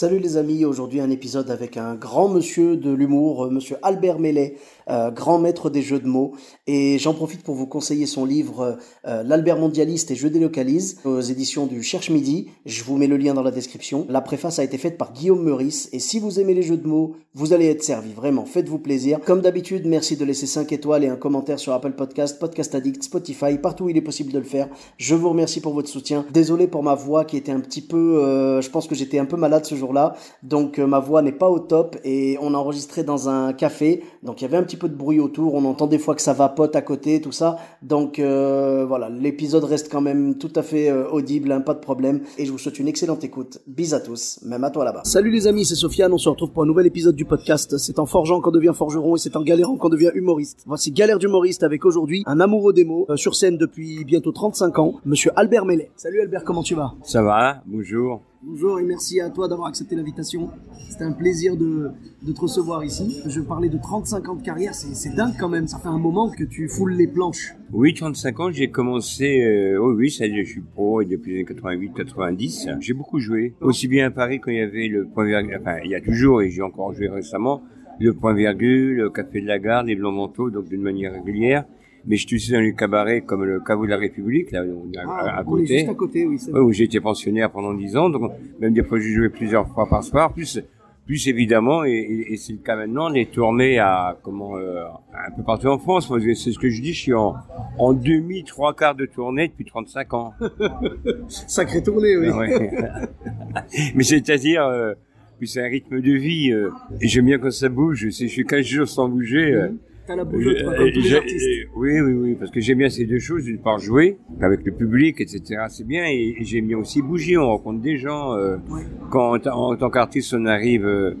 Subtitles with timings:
[0.00, 4.20] Salut les amis, aujourd'hui un épisode avec un grand monsieur de l'humour, euh, monsieur Albert
[4.20, 4.54] Mellet,
[4.88, 6.34] euh, grand maître des jeux de mots.
[6.68, 11.20] Et j'en profite pour vous conseiller son livre euh, L'Albert mondialiste et je délocalise aux
[11.20, 12.46] éditions du Cherche Midi.
[12.64, 14.06] Je vous mets le lien dans la description.
[14.08, 15.88] La préface a été faite par Guillaume Meurice.
[15.90, 18.12] Et si vous aimez les jeux de mots, vous allez être servi.
[18.12, 19.18] Vraiment, faites-vous plaisir.
[19.26, 23.02] Comme d'habitude, merci de laisser 5 étoiles et un commentaire sur Apple Podcast, Podcast Addict,
[23.02, 24.68] Spotify, partout où il est possible de le faire.
[24.96, 26.24] Je vous remercie pour votre soutien.
[26.32, 28.60] Désolé pour ma voix qui était un petit peu...
[28.62, 30.14] je pense que j'étais un peu malade ce jour-là.
[30.42, 34.02] Donc euh, ma voix n'est pas au top et on a enregistré dans un café.
[34.22, 35.54] Donc il y avait un petit peu de bruit autour.
[35.54, 37.56] On entend des fois que ça vapote à côté, tout ça.
[37.82, 41.80] Donc euh, voilà, l'épisode reste quand même tout à fait euh, audible, hein, pas de
[41.80, 42.20] problème.
[42.36, 43.58] Et je vous souhaite une excellente écoute.
[43.66, 45.02] Bis à tous, même à toi là-bas.
[45.04, 46.12] Salut les amis, c'est Sofiane.
[46.12, 47.78] On se retrouve pour un nouvel épisode du podcast.
[47.78, 50.62] C'est en forgeant qu'on devient forgeron et c'est en galérant qu'on devient humoriste.
[50.66, 54.78] Voici Galère d'humoriste avec aujourd'hui un amoureux des mots euh, sur scène depuis bientôt 35
[54.78, 55.90] ans, Monsieur Albert Mellet.
[55.96, 56.94] Salut Albert, comment tu vas?
[57.02, 58.27] Ça va, bonjour.
[58.40, 60.48] Bonjour et merci à toi d'avoir accepté l'invitation.
[60.88, 61.90] C'était un plaisir de,
[62.24, 63.20] te recevoir ici.
[63.26, 65.66] Je parlais de 35 ans de carrière, c'est dingue quand même.
[65.66, 67.56] Ça fait un moment que tu foules les planches.
[67.72, 71.40] Oui, 35 ans, j'ai commencé, euh, oh oui, ça je suis pro et depuis les
[71.40, 72.80] années 88-90.
[72.80, 75.78] J'ai beaucoup joué, aussi bien à Paris quand il y avait le point virgule, enfin,
[75.84, 77.62] il y a toujours, et j'ai encore joué récemment,
[77.98, 81.64] le point virgule, le café de la gare, les blancs manteaux, donc d'une manière régulière.
[82.08, 84.98] Mais je suis aussi dans les cabarets comme le caveau de la République, là, est
[84.98, 85.04] à, à
[85.38, 85.78] Ah, on est côté.
[85.78, 86.38] juste à côté, oui.
[86.50, 86.60] vrai.
[86.60, 89.86] où j'ai été pensionnaire pendant 10 ans, donc même des fois j'ai joué plusieurs fois
[89.88, 90.58] par soir, plus
[91.06, 95.30] plus évidemment, et, et- et c'est le cas maintenant, les tournées à comment euh, un
[95.34, 96.12] peu partout en France.
[96.34, 97.34] C'est ce que je dis, je suis en,
[97.78, 100.34] en demi trois quarts de tournée depuis 35 ans.
[101.28, 102.28] Sacrée tournée, oui.
[102.28, 102.70] Ouais.
[103.94, 104.92] Mais c'est-à-dire, euh,
[105.38, 106.52] puis c'est un rythme de vie.
[106.52, 106.70] Euh,
[107.00, 108.08] et j'aime bien quand ça bouge.
[108.10, 109.52] Si je suis 15 jours sans bouger.
[109.54, 109.68] euh,
[110.08, 111.46] T'as la bougeotte, quoi, comme tous les j'ai- artistes.
[111.76, 113.44] oui, oui, oui, parce que j'aime bien ces deux choses.
[113.44, 115.42] D'une part, jouer avec le public, etc.
[115.68, 117.36] C'est bien, et, et j'aime bien aussi bouger.
[117.36, 118.32] On rencontre des gens.
[118.34, 118.80] euh, Ouais.
[119.10, 120.86] Quand en, ta- en tant qu'artiste, on arrive.
[120.86, 121.12] euh,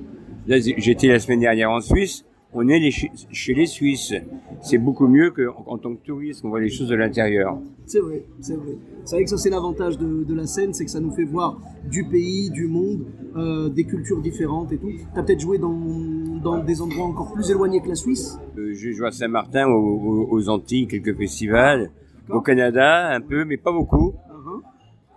[0.48, 2.24] j'étais la semaine dernière en Suisse.
[2.54, 4.14] On est les chez, les Suisses.
[4.62, 6.44] C'est beaucoup mieux que en, en tant que touriste.
[6.44, 7.58] On voit les choses de l'intérieur.
[7.84, 8.72] C'est vrai, c'est vrai.
[9.04, 11.24] C'est vrai que ça, c'est l'avantage de, de la scène, c'est que ça nous fait
[11.24, 11.58] voir
[11.90, 13.04] du pays, du monde,
[13.36, 14.90] euh, des cultures différentes et tout.
[15.14, 15.78] T'as peut-être joué dans,
[16.42, 18.38] dans des endroits encore plus éloignés que la Suisse?
[18.56, 21.90] Euh, J'ai joué à Saint-Martin, aux, aux- aux Antilles, quelques festivals.
[22.30, 24.12] Au Canada, un peu, mais pas beaucoup.
[24.30, 24.60] Uh-huh.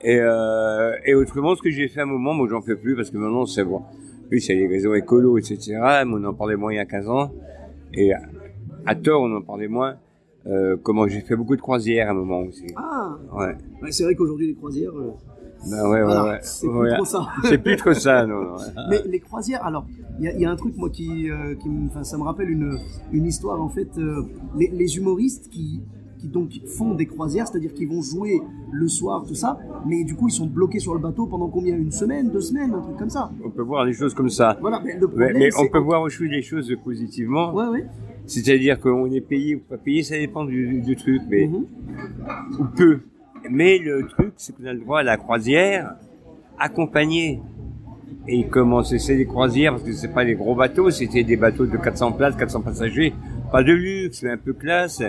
[0.02, 2.96] Et, euh, et autrement, ce que j'ai fait à un moment, moi j'en fais plus
[2.96, 3.82] parce que maintenant c'est bon.
[4.32, 5.78] Plus il y a les réseaux écolos, etc.
[6.08, 7.32] Mais on en parlait moins il y a 15 ans.
[7.94, 8.12] Et
[8.86, 9.96] à, tort, on en parlait moins.
[10.48, 12.66] Euh, comment j'ai fait beaucoup de croisières à un moment aussi.
[12.78, 13.56] Ah Ouais.
[13.84, 15.12] ouais, C'est vrai qu'aujourd'hui, les croisières, euh,
[15.70, 16.40] Ben ouais, ouais, voilà, ouais.
[16.42, 16.96] c'est plus Ouais.
[16.96, 17.28] trop ça.
[17.44, 18.42] C'est plus trop ça, non.
[18.42, 18.56] non.
[18.90, 19.86] Mais les croisières, alors,
[20.18, 21.70] il y a, il y a un truc, moi, qui, euh, qui
[22.04, 22.76] ça me rappelle une,
[23.12, 23.90] une histoire, en fait.
[24.00, 24.24] euh,
[24.58, 25.82] les, les humoristes qui,
[26.22, 28.40] qui donc font des croisières, c'est-à-dire qu'ils vont jouer
[28.72, 31.76] le soir, tout ça, mais du coup, ils sont bloqués sur le bateau pendant combien?
[31.76, 33.32] Une semaine, deux semaines, un truc comme ça.
[33.44, 34.58] On peut voir les choses comme ça.
[34.62, 37.54] Voilà, mais le Ouais, problème, mais on peut voir aussi les choses positivement.
[37.54, 37.86] Ouais, ouais.
[38.28, 41.66] C'est-à-dire qu'on est payé ou pas payé, ça dépend du, du truc, mais Mhm.
[42.60, 43.00] ou peu.
[43.50, 45.96] Mais le truc, c'est qu'on a le droit à la croisière
[46.60, 47.42] accompagnée.
[48.28, 51.66] Et comment c'est des croisières, parce que c'est pas des gros bateaux, c'était des bateaux
[51.66, 53.14] de 400 places, 400 passagers,
[53.52, 55.02] pas de luxe, mais un peu classe.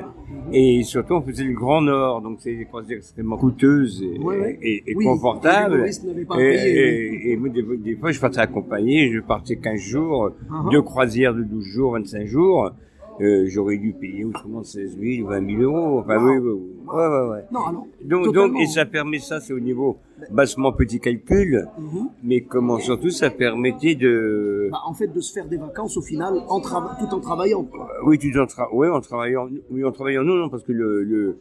[0.53, 4.39] Et surtout, on faisait le Grand Nord, donc c'est des croisières extrêmement coûteuses et, Ouais,
[4.39, 4.59] ouais.
[4.63, 5.85] et- et Oui, confortables.
[6.29, 10.31] pas Et, et- et moi, des, des fois, je partais accompagné, je partais 15 jours,
[10.71, 12.71] deux croisières de 12 jours, 25 jours.
[13.21, 15.99] Euh, J'aurais dû payer autrement 16 000 ou 20 000 euros.
[16.01, 16.31] Enfin, Wow.
[16.31, 16.71] oui, oui, oui.
[16.87, 17.45] Ouais, ouais, ouais.
[17.53, 17.87] Non, alors.
[18.05, 19.99] Donc, donc, et ça permet ça, c'est au niveau
[20.31, 22.09] bassement petit calcul, Mhm.
[22.23, 26.03] mais comment surtout ça permettait de, Bah, en fait, de se faire des vacances au
[26.03, 27.65] final, en tout en travaillant.
[27.65, 27.89] quoi.
[28.05, 28.73] oui, tu en tra...
[28.75, 31.37] ouais, en travaillant, oui, en travaillant, non, non, parce que le, le,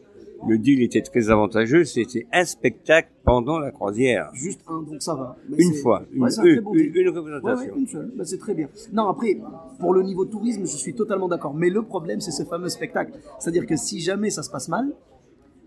[0.48, 4.30] le deal était très avantageux, c'était un spectacle pendant la croisière.
[4.34, 5.36] Juste un, donc ça va.
[5.48, 7.72] Mais Une c'est- fois, une, Ouais, un une, bon une- une représentation.
[7.74, 8.10] ouais, une seule.
[8.16, 8.68] Bah, c'est très bien.
[8.92, 9.38] Non, après,
[9.78, 11.54] pour le niveau tourisme, je suis totalement d'accord.
[11.54, 13.12] Mais le problème, c'est ce fameux spectacle.
[13.38, 14.92] C'est-à-dire que si jamais ça se passe mal,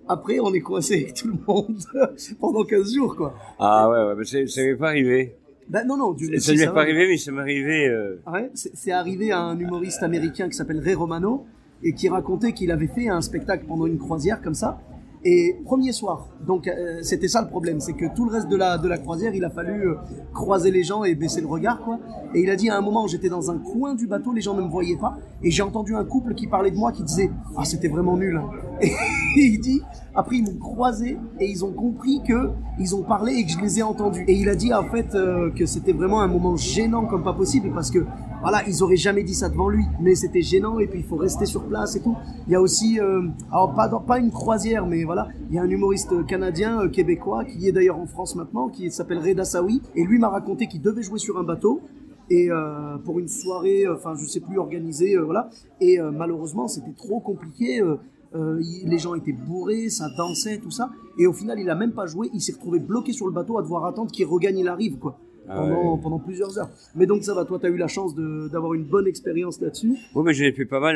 [0.08, 1.78] après, on est coincé avec tout le monde
[2.40, 3.34] pendant 15 jours, quoi.
[3.60, 5.36] Ah ouais, ouais, mais ça m'est pas arrivé.
[5.68, 7.88] Ben non, non, du Ça ne m'est pas arrivé, mais ça m'est arrivé.
[7.88, 8.18] Euh...
[8.32, 11.46] Ouais, c'est arrivé à un humoriste américain qui s'appelle Ray Romano
[11.86, 14.80] et qui racontait qu'il avait fait un spectacle pendant une croisière comme ça
[15.24, 18.58] Et premier soir, donc euh, c'était ça le problème, c'est que tout le reste de
[18.58, 19.96] la, de la croisière, il a fallu euh,
[20.34, 21.98] croiser les gens et baisser le regard, quoi.
[22.36, 24.54] Et il a dit à un moment, j'étais dans un coin du bateau, les gens
[24.54, 27.32] ne me voyaient pas, et j'ai entendu un couple qui parlait de moi, qui disait,
[27.58, 28.36] ah c'était vraiment nul.
[28.38, 28.50] hein.
[29.38, 29.82] Et il dit,
[30.14, 33.60] après ils m'ont croisé et ils ont compris que ils ont parlé et que je
[33.60, 34.24] les ai entendus.
[34.28, 37.34] Et il a dit en fait euh, que c'était vraiment un moment gênant comme pas
[37.34, 38.06] possible parce que
[38.46, 41.16] voilà, ils auraient jamais dit ça devant lui, mais c'était gênant et puis il faut
[41.16, 42.16] rester sur place et tout.
[42.46, 45.70] Il y a aussi, euh, alors pas une croisière, mais voilà, il y a un
[45.70, 50.04] humoriste canadien euh, québécois qui est d'ailleurs en France maintenant, qui s'appelle Reda Sawi, et
[50.04, 51.82] lui m'a raconté qu'il devait jouer sur un bateau
[52.30, 55.50] et euh, pour une soirée, euh, enfin je sais plus organisée, euh, voilà.
[55.82, 57.82] Et euh, malheureusement c'était trop compliqué.
[57.82, 57.96] euh,
[58.36, 60.92] euh, les gens étaient bourrés, ça dansait, tout ça.
[61.18, 62.30] Et au final, il a même pas joué.
[62.34, 65.18] Il s'est retrouvé bloqué sur le bateau à devoir attendre qu'il regagne la rive, quoi.
[65.48, 66.00] Pendant, ouais.
[66.02, 66.70] pendant plusieurs heures.
[66.96, 69.94] Mais donc ça va, toi, tu as eu la chance d'avoir une bonne expérience là-dessus?
[70.16, 70.96] Oui, mais j'en ai fait pas mal.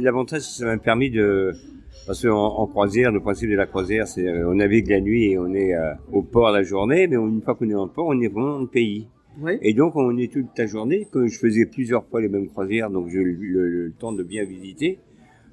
[0.00, 1.52] L'avantage, que ça m'a permis de...
[2.06, 5.32] Parce qu'en en croisière, le principe de la croisière, c'est euh, on navigue la nuit
[5.32, 8.06] et on est euh, au port la journée, mais une fois qu'on est en port,
[8.08, 9.06] on est vraiment dans le pays.
[9.40, 9.58] Ouais.
[9.62, 11.06] Et donc, on est toute la journée.
[11.12, 14.12] Comme je faisais plusieurs fois les mêmes croisières, donc j'ai eu le, le- le temps
[14.12, 14.98] de bien visiter.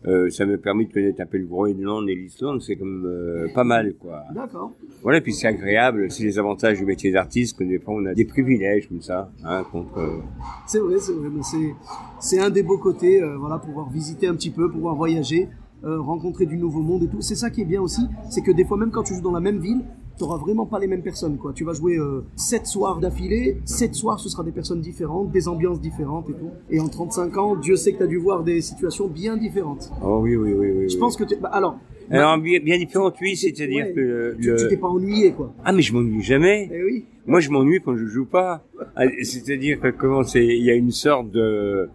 [0.07, 2.62] Euh, ça m'a permis de connaître un peu le Groenland et l'Islande.
[2.62, 4.24] C'est comme euh, pas mal, quoi.
[4.34, 4.72] D'accord.
[5.04, 6.10] Voilà, puis c'est agréable.
[6.10, 9.30] C'est les avantages du métier d'artiste que des fois on a des privilèges comme ça,
[9.44, 9.98] hein, contre.
[9.98, 10.19] euh,
[10.68, 11.28] C'est vrai, c'est vrai.
[11.34, 11.75] mais c'est,
[12.19, 15.50] c'est un des beaux côtés, euh, voilà, pouvoir visiter un petit peu, pouvoir voyager,
[15.84, 17.22] rencontrer du nouveau monde et tout.
[17.22, 19.31] C'est ça qui est bien aussi, c'est que des fois, même quand tu joues dans
[19.31, 19.81] la même ville,
[20.19, 21.54] t'auras vraiment pas les mêmes personnes, quoi.
[21.54, 25.48] Tu vas jouer euh, sept soirs d'affilée, sept soirs, ce sera des personnes différentes, des
[25.48, 26.51] ambiances différentes et tout.
[26.69, 29.92] Et en 35 ans, Dieu sait que t'as dû voir des situations bien différentes.
[30.04, 30.89] Oh oui, oui, oui, oui.
[30.89, 31.36] Je pense que tu...
[31.38, 31.80] bah, alors,
[32.12, 32.77] Alors bien, bien
[33.21, 33.94] oui, c'est-à-dire Ouais.
[33.94, 35.54] que le- tu, t'es pas ennuyé, quoi.
[35.63, 36.69] ah mais je m'ennuie jamais.
[36.72, 37.06] Eh oui.
[37.25, 38.63] Moi, je m'ennuie quand je joue pas.
[38.95, 41.89] Ah, C'est-à-dire que comment c'est, il y a une sorte de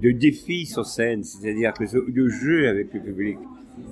[0.00, 3.38] de défi sur scène, c'est-à-dire que de jeu avec le public.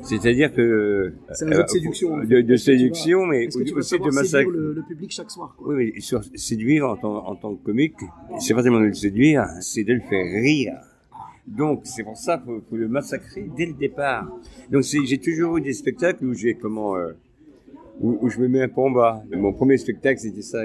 [0.02, 2.26] C'est-à-dire que C'est un jeu de séduction, en fait.
[2.26, 4.50] de, de séduction, mais que tu aussi de massacre.
[4.50, 5.74] le, le public chaque soir, quoi.
[5.74, 7.94] Oui, mais sur séduire en tant, en tant que comique,
[8.38, 10.74] c'est pas tellement de le séduire, c'est de le faire rire.
[11.46, 14.28] Donc, c'est pour ça qu'il faut, faut le massacrer dès le départ.
[14.70, 17.12] Donc, j'ai toujours eu des spectacles où j'ai comment, euh,
[18.00, 19.22] où, où je me mets un peu en bas.
[19.32, 20.62] Mon premier spectacle, c'était ça.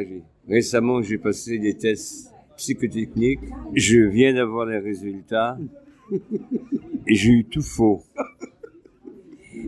[0.48, 3.40] Récemment, j'ai passé des tests psychotechniques.
[3.74, 5.58] Je viens d'avoir les résultats.
[7.08, 8.02] Et j'ai eu tout faux.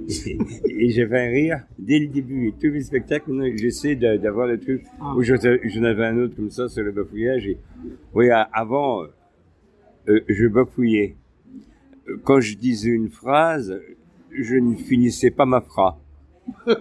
[0.67, 2.47] Et j'ai fait un rire dès le début.
[2.47, 4.83] Et tous mes spectacles, j'essaie d'avoir le truc.
[4.99, 5.13] Ah.
[5.15, 5.35] Où j'en
[5.83, 7.47] avais un autre comme ça sur le bafouillage.
[7.47, 7.57] Et,
[8.13, 9.03] oui, avant,
[10.07, 11.15] euh, je bafouillais.
[12.07, 13.79] Euh, Quand je disais une phrase,
[14.31, 15.93] je ne finissais pas ma phrase.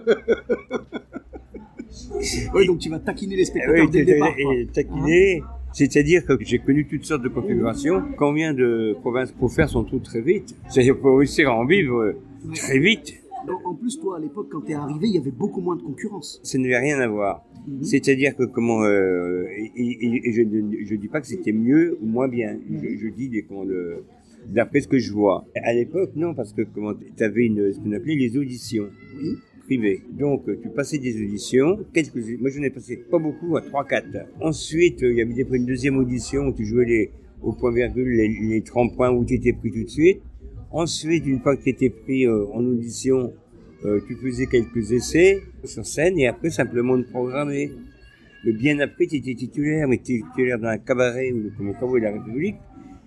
[2.53, 5.43] Ouais, donc tu vas taquiner les spectateurs oui, dès le départ, et taquiner,
[5.73, 8.03] c'est-à-dire que j'ai connu toutes sortes de configurations.
[8.17, 10.55] Combien de provinces pour faire son trou très vite?
[10.69, 12.17] C'est-à-dire pour réussir à en vivre euh,
[12.55, 13.13] très vite,
[13.65, 16.39] En, plus, toi, à l'époque, quand t'es arrivé, il y avait beaucoup moins de concurrence.
[16.43, 17.43] ça n'avait rien à voir.
[17.67, 17.83] Mhm.
[17.83, 20.41] C'est-à-dire que comment euh, et, et- et je
[20.93, 22.57] ne dis pas que c'était mieux ou moins bien.
[22.71, 24.03] Je, je dis des, comment, le-
[24.47, 25.45] d'après ce que je vois.
[25.55, 28.87] À l'époque, non, parce que comment tu avais une ce qu'on appelait les auditions
[29.21, 29.31] Oui.
[29.65, 30.01] privées.
[30.11, 34.07] Donc tu passais des auditions, quelques moi je n'ai passé pas beaucoup à 3 4.
[34.41, 37.11] Ensuite, euh, il y avait des une deuxième audition où tu jouais les
[37.41, 40.21] au point virgule les, les 30 points où tu étais pris tout de suite.
[40.73, 43.31] Ensuite, une fois que tu étais pris euh, en audition,
[43.85, 47.71] euh, tu faisais quelques essais sur scène et après simplement de programmer.
[48.43, 51.51] Mais bien après, tu étais titulaire, mais tu étais titulaire dans un cabaret ou le
[51.51, 52.55] comme cabaret de la République.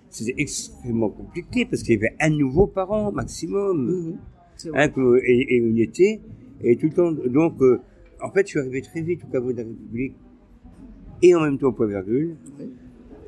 [0.09, 3.85] C'était extrêmement compliqué parce qu'il y avait un nouveau par an maximum.
[3.85, 4.17] Mhm.
[4.73, 4.89] Hein,
[5.25, 6.21] et, et on y était.
[6.63, 7.81] Et tout le temps, donc, euh,
[8.23, 10.15] en fait, je suis arrivé très vite au cabaret de la République
[11.21, 12.37] et en même temps au point virgule.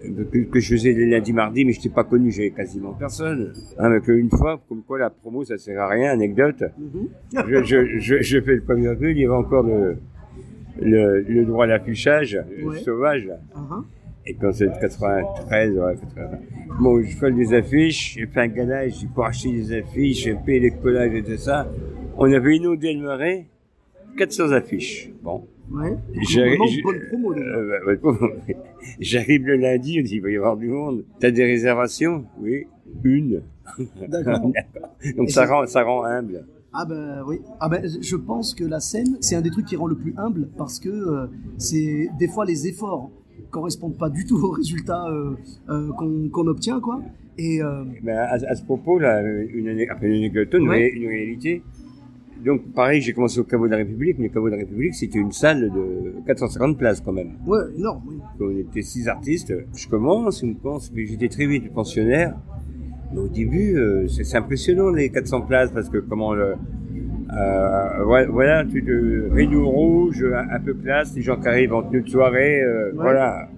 [0.01, 3.51] Que, que je faisais les lundis, mardis, mais je n'étais pas connu, j'avais quasiment personne.
[3.77, 6.63] Hein, mais qu'une fois, comme quoi la promo, ça sert à rien, anecdote.
[6.77, 7.07] Mhm.
[7.47, 9.97] je, je, je, je fais le point virgule, il y avait encore le,
[10.81, 12.79] le, le droit à l'affichage Ouais.
[12.79, 13.29] sauvage.
[13.53, 13.81] Ah.
[14.25, 16.29] Et quand c'est 93, ouais, 80.
[16.79, 20.35] Bon, je fais des affiches, j'ai fait un galage, j'ai pour acheter des affiches, j'ai
[20.35, 21.67] payé les collages et tout ça.
[22.17, 23.45] On avait inondé le marais,
[24.17, 25.09] 400 affiches.
[25.23, 25.45] Bon.
[25.71, 25.95] Ouais.
[26.37, 28.27] Euh, bah, promo.
[28.99, 31.03] J'arrive le lundi, on dit, il va y avoir du monde.
[31.19, 32.25] T'as des réservations?
[32.41, 32.65] Oui.
[33.03, 33.41] Une.
[34.07, 34.51] D'accord.
[35.17, 36.45] Donc ça rend, ça rend humble.
[36.73, 37.39] Ah ben oui.
[37.59, 40.13] Ah ben je pense que la scène, c'est un des trucs qui rend le plus
[40.17, 43.09] humble parce que euh, c'est des fois les efforts
[43.49, 45.31] correspondent pas du tout aux résultats euh,
[45.69, 45.89] euh,
[46.31, 47.01] qu'on obtient quoi.
[47.39, 50.77] Et euh, Ben, à, à ce propos, là, une, une anecdote, une, Ouais.
[50.77, 51.63] ré- une réalité.
[52.45, 54.95] Donc, pareil, j'ai commencé au caveau de la République, mais le caveau de la République,
[54.95, 57.33] c'était une salle de 450 places quand même.
[57.45, 58.01] ouais, énorme.
[58.07, 58.17] Oui.
[58.39, 59.53] On était six artistes.
[59.75, 62.35] Je commence, on pense, mais j'étais très vite pensionnaire.
[63.13, 66.53] Mais au début, euh, c'est impressionnant les 400 places parce que comment le,
[67.31, 71.83] Euh, voilà, truc de rideau rouge, un, un peu classe, les gens qui arrivent en
[71.83, 73.49] tenue de soirée, euh, voilà.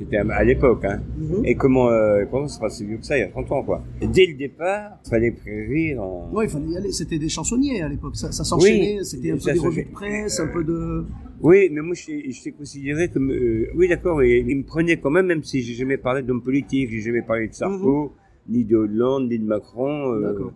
[0.00, 1.00] C'était à, l'époque, hein.
[1.18, 1.44] Mhm.
[1.44, 3.62] Et comment, euh, comment ça se passait mieux que ça il y a 30 ans,
[3.62, 3.82] quoi.
[4.00, 6.30] Et dès le départ, il fallait prévenir en...
[6.32, 6.90] Ouais, il fallait y aller.
[6.90, 8.16] C'était des chansonniers à l'époque.
[8.16, 8.96] Ça, ça s'enchaînait.
[8.98, 11.04] Oui, C'était un peu des revues de presse, un peu de.
[11.42, 13.30] Oui, mais moi, je t'ai considéré comme...
[13.30, 16.42] euh, oui, d'accord, et il me prenait quand même, même si j'ai jamais parlé d'homme
[16.42, 18.12] politique, j'ai jamais parlé de Sarko,
[18.48, 20.14] ni de Hollande, ni de Macron.
[20.14, 20.52] euh, D'accord.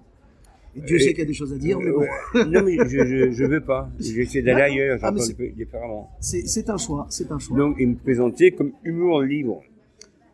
[0.76, 2.04] Dieu sait qu'il y a des choses à dire, mais bon.
[2.50, 3.88] non, mais je, je, je veux pas.
[3.98, 6.10] J'essaie d'aller ailleurs, Ah, mais j'entends peu différemment.
[6.20, 7.06] C'est un choix.
[7.10, 7.56] C'est un choix.
[7.56, 9.62] Donc, il me présentait comme humour libre.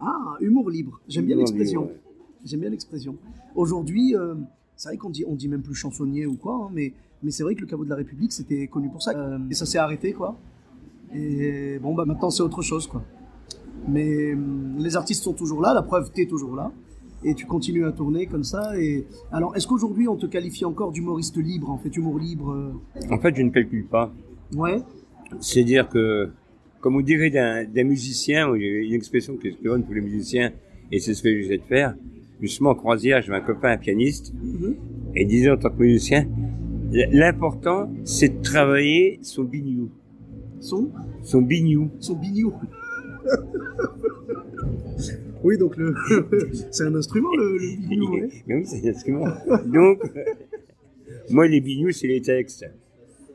[0.01, 1.01] Ah, humour libre.
[1.09, 1.91] J'aime bien l'expression.
[2.45, 3.17] J'aime bien l'expression.
[3.55, 4.35] Aujourd'hui, euh,
[4.77, 7.43] c'est vrai qu'on dit, on dit même plus chansonnier ou quoi, hein, mais, mais c'est
[7.43, 9.13] vrai que le caveau de la République, c'était connu pour ça.
[9.15, 10.39] Euh, et ça s'est arrêté, quoi.
[11.15, 13.03] Et bon, bah maintenant, c'est autre chose, quoi.
[13.89, 16.73] Mais hum, les artistes sont toujours là, la preuve, t'es toujours là.
[17.23, 18.79] Et tu continues à tourner comme ça.
[18.79, 22.73] Et alors, est-ce qu'aujourd'hui, on te qualifie encore d'humoriste libre, en fait, humour libre euh,
[23.11, 24.13] En fait, je ne calcule pas.
[24.57, 24.81] Ouais.
[25.39, 26.31] C'est-à-dire que,
[26.81, 30.01] comme on dirait d'un musicien, il y a une expression qui est bonne pour les
[30.01, 30.51] musiciens,
[30.91, 31.95] et c'est ce que j'essaie de faire.
[32.41, 34.75] Justement, en croisière, j'avais un copain, un pianiste, Mhm.
[35.15, 36.27] et il disait en tant que musicien,
[37.13, 39.91] l'important, c'est de travailler son bignou.
[40.59, 40.91] Son,
[41.23, 41.91] Son bignou.
[42.01, 42.53] son bignou.
[45.45, 45.95] oui, donc le,
[46.71, 48.29] c'est un instrument, le, le ouais.
[48.47, 49.25] Mais oui, c'est un instrument.
[49.67, 50.01] Donc,
[51.31, 52.65] moi, les bignous, c'est les textes.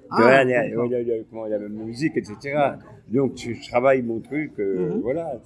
[0.09, 2.57] Ah, Tu vois, la, la- la- la musique, etc.
[3.11, 5.01] Donc, je, je travaille mon truc, euh, Mhm.
[5.01, 5.41] voilà.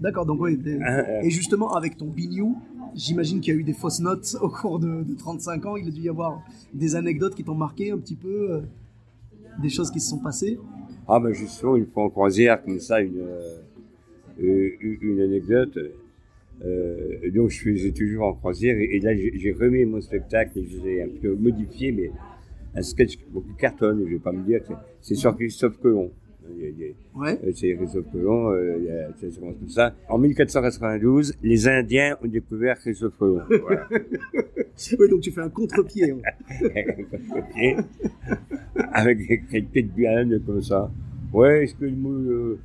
[0.00, 0.58] D'accord, donc oui.
[0.84, 1.24] Ah, ah.
[1.24, 2.56] Et justement, avec ton bignou,
[2.94, 5.76] j'imagine qu'il y a eu des fausses notes au cours de, de 35 ans.
[5.76, 6.40] Il a dû y avoir
[6.74, 8.60] des anecdotes qui t'ont marqué un petit peu, euh,
[9.62, 10.58] des choses qui se sont passées.
[11.06, 13.60] Ah, mais justement, une fois en croisière, comme ça, une, euh, euh,
[14.38, 15.78] une une anecdote.
[16.64, 20.66] Euh, donc, je faisais toujours en croisière, et, et là, j'ai remis mon spectacle, et
[20.66, 22.10] je l'ai un peu modifié, mais
[22.74, 23.24] un sketch qui
[23.58, 24.60] cartonne, je vais pas me dire,
[25.00, 26.10] c'est sur Christophe Colomb.
[27.14, 27.38] Ouais.
[27.44, 29.94] Euh, c'est Christophe Colomb, euh, ça commence comme ça.
[30.08, 33.42] En 1492, les Indiens ont découvert Christophe Colomb.
[33.50, 33.88] Voilà.
[34.98, 36.12] Oui, donc tu fais un contre-pied.
[36.62, 37.06] ouais.
[37.30, 37.84] Ok.
[38.92, 40.90] Avec des qualités de bien comme ça.
[41.32, 42.58] Ouais, est-ce que le mot, euh,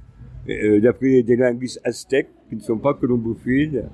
[0.50, 3.86] euh, d'après des linguistes aztèques, qui ne sont pas colombophiles,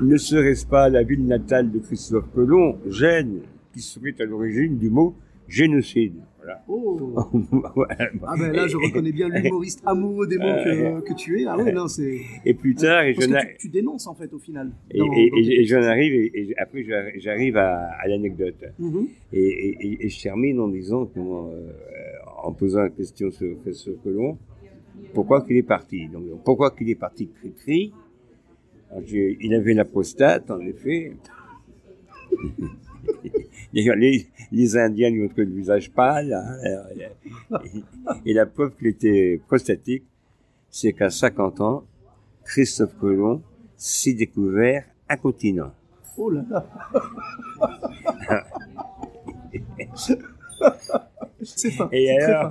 [0.00, 3.40] ne serait-ce pas la ville natale de Christophe Colomb, Gênes,
[3.72, 5.14] qui serait à l'origine du mot
[5.48, 6.62] génocide Voilà.
[6.68, 7.14] Oh.
[8.24, 11.46] Ah ben là, je reconnais bien l'humoriste amoureux des mots que, que tu es.
[11.46, 12.20] Ah oui, non, c'est...
[12.44, 14.70] Et plus tard, et Parce que tu, tu dénonces en fait au final.
[14.90, 18.06] Et, dans- et- dans et- tes et j'en arrive, et, après j'arri- j'arrive à, à
[18.08, 18.64] l'anecdote.
[19.32, 21.70] Et, et- et- et je termine en disant, comment, euh,
[22.44, 24.38] en posant la question sur, sur Colomb,
[25.14, 27.92] pourquoi qu'il est parti Donc, pourquoi qu'il est parti Cri-Cri
[29.40, 31.12] Il avait la prostate, en effet.
[33.74, 36.32] D'ailleurs, les, les Indiens lui ont trouvé le visage pâle.
[36.32, 36.56] hein,
[38.24, 40.04] et, et la preuve qu'il était prostatique,
[40.68, 41.84] c'est qu'à 50 ans,
[42.44, 43.42] Christophe Colomb
[43.76, 45.72] s'est découvert un continent.
[46.16, 46.66] Oh là là.
[51.42, 51.88] c'est fin.
[51.92, 52.50] Et alors.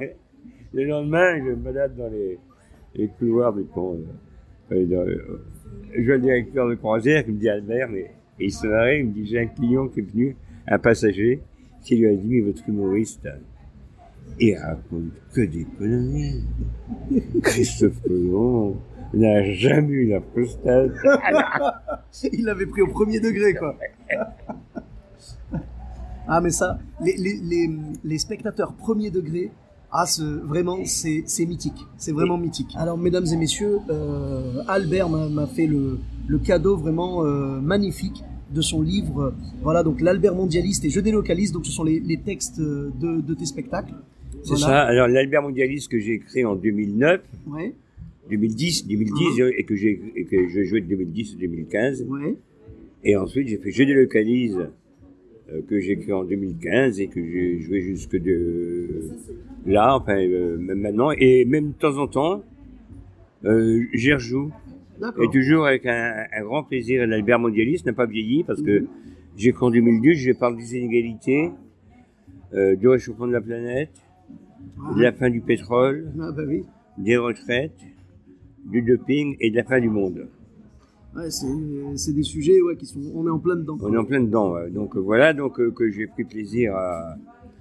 [0.74, 2.38] Le lendemain, je me balade dans les,
[2.96, 3.96] les couloirs du pont.
[4.72, 5.44] euh, euh, dans- euh,
[5.98, 9.00] je vois le directeur de croisière qui me dit Albert, mais et il se marrait,
[9.02, 10.36] il me dit j'ai un client qui est venu,
[10.68, 11.42] un passager,
[11.84, 13.28] qui lui a dit mais votre humoriste,
[14.40, 16.44] il raconte que des conneries.
[17.44, 18.78] Christophe Colomb
[19.14, 20.92] n'a jamais eu la prostate.
[22.32, 23.78] Il l'avait pris au premier degré, quoi.
[26.28, 27.70] Ah, mais ça, les, les, les,
[28.04, 29.52] les spectateurs premier degré,
[29.92, 31.86] ah, ce- vraiment, c'est c'est mythique.
[31.98, 32.74] C'est vraiment mythique.
[32.76, 38.24] Alors, mesdames et messieurs, euh, Albert m'a m'a fait le, le cadeau vraiment euh, magnifique
[38.54, 39.34] de son livre.
[39.64, 41.52] Voilà, donc l'Albert mondialiste et je délocalise.
[41.52, 43.94] Donc, ce sont les, les textes de, de tes spectacles.
[44.44, 44.66] C'est Voilà.
[44.66, 44.80] ça.
[44.82, 47.74] Alors l'Albert mondialiste que j'ai écrit en 2009, Ouais,
[48.30, 52.06] 2010, 2010 et que j'ai et que je jouais de 2010 à 2015.
[52.10, 52.36] ouais.
[53.04, 54.68] Et ensuite, j'ai fait Je délocalise, euh,
[55.68, 58.88] que j'ai écrit en 2015 et que j'ai joué jusque de
[59.66, 61.12] là, enfin, euh, même maintenant.
[61.18, 62.44] Et même de temps en temps,
[63.46, 64.52] euh, j'y rejoue.
[65.22, 67.06] Et toujours avec un, un grand plaisir.
[67.08, 68.86] L'Albert mondialiste n'a pas vieilli parce que
[69.36, 71.50] j'ai écrit en 2002, je parle des inégalités,
[72.54, 73.90] euh, du réchauffement de la planète,
[74.96, 76.64] de la fin du pétrole, Ah, bah oui.
[76.98, 77.80] des retraites,
[78.66, 80.28] du doping et de la fin du monde.
[81.16, 81.30] Ouais,
[81.96, 83.00] c'est des sujets ouais, qui sont.
[83.14, 83.78] On est en plein dedans.
[83.82, 84.54] On est en plein dedans.
[84.54, 84.70] ouais.
[84.70, 87.16] Donc euh, voilà, donc euh, que j'ai pris plaisir à,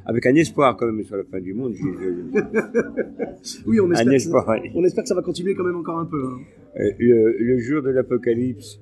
[0.07, 1.75] avec un espoir quand même sur la fin du monde.
[1.75, 1.85] je-
[3.67, 4.57] Oui, on un espère, ça, espoir.
[4.75, 6.23] on espère que ça va continuer quand même encore un peu.
[6.25, 6.39] hein.
[6.79, 8.79] Euh, le, le jour de l'apocalypse,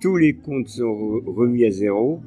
[0.00, 2.20] tous les comptes sont re- remis à zéro.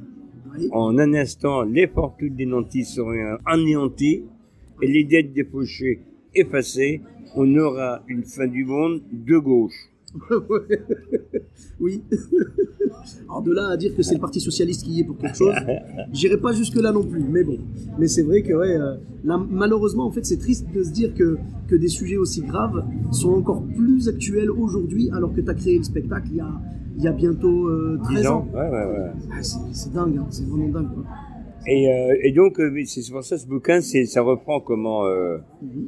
[0.58, 0.68] Oui.
[0.72, 4.22] En un instant, les fortunes des nantis seront anéanties
[4.82, 6.00] et les dettes des fauchés
[6.34, 7.00] effacées.
[7.36, 9.90] On aura une fin du monde de gauche.
[11.80, 12.02] oui.
[13.28, 15.36] Alors de là à dire que c'est le Parti socialiste qui y est pour quelque
[15.36, 15.54] chose,
[16.12, 17.22] j'irai pas jusque là non plus.
[17.22, 17.58] Mais bon,
[17.98, 18.94] mais c'est vrai que ouais, euh,
[19.24, 21.36] là, malheureusement en fait c'est triste de se dire que
[21.68, 25.78] que des sujets aussi graves sont encore plus actuels aujourd'hui alors que tu as créé
[25.78, 26.50] le spectacle il y a
[26.96, 28.48] il y a bientôt euh, 13 10 ans.
[28.54, 29.10] Ouais, ouais, ouais.
[29.32, 30.94] Ah, c'est dingue, hein, c'est vraiment dingue.
[30.94, 31.04] Quoi.
[31.66, 35.38] Et, euh, et donc, euh, c'est pour ça ce bouquin, c'est ça reprend comment euh,
[35.62, 35.86] Mhm.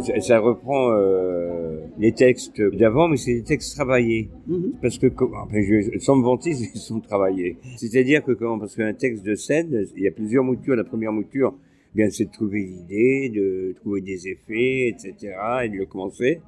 [0.00, 4.30] Ça, ça reprend euh, les textes d'avant, mais c'est des textes travaillés.
[4.46, 4.74] Mhm.
[4.80, 7.56] Parce que, enfin, je, sans me vanter, ils sont travaillés.
[7.76, 10.76] C'est-à-dire que comment, parce qu'un texte de scène, il y a plusieurs moutures.
[10.76, 11.54] La première mouture,
[11.94, 15.34] eh bien, c'est de trouver l'idée, de trouver des effets, etc.,
[15.64, 16.40] et de le commencer.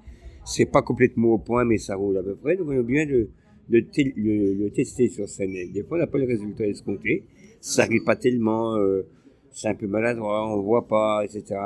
[0.44, 2.56] C'est pas complètement au point, mais ça roule à peu près.
[2.56, 3.30] Donc, on a bien de,
[3.70, 3.84] de
[4.16, 5.54] le, le tester sur scène.
[5.56, 7.24] Et des fois, on n'a pas le résultat escompté.
[7.60, 9.02] Ça arrive pas tellement, euh,
[9.50, 11.60] c'est un peu maladroit, on voit pas, etc.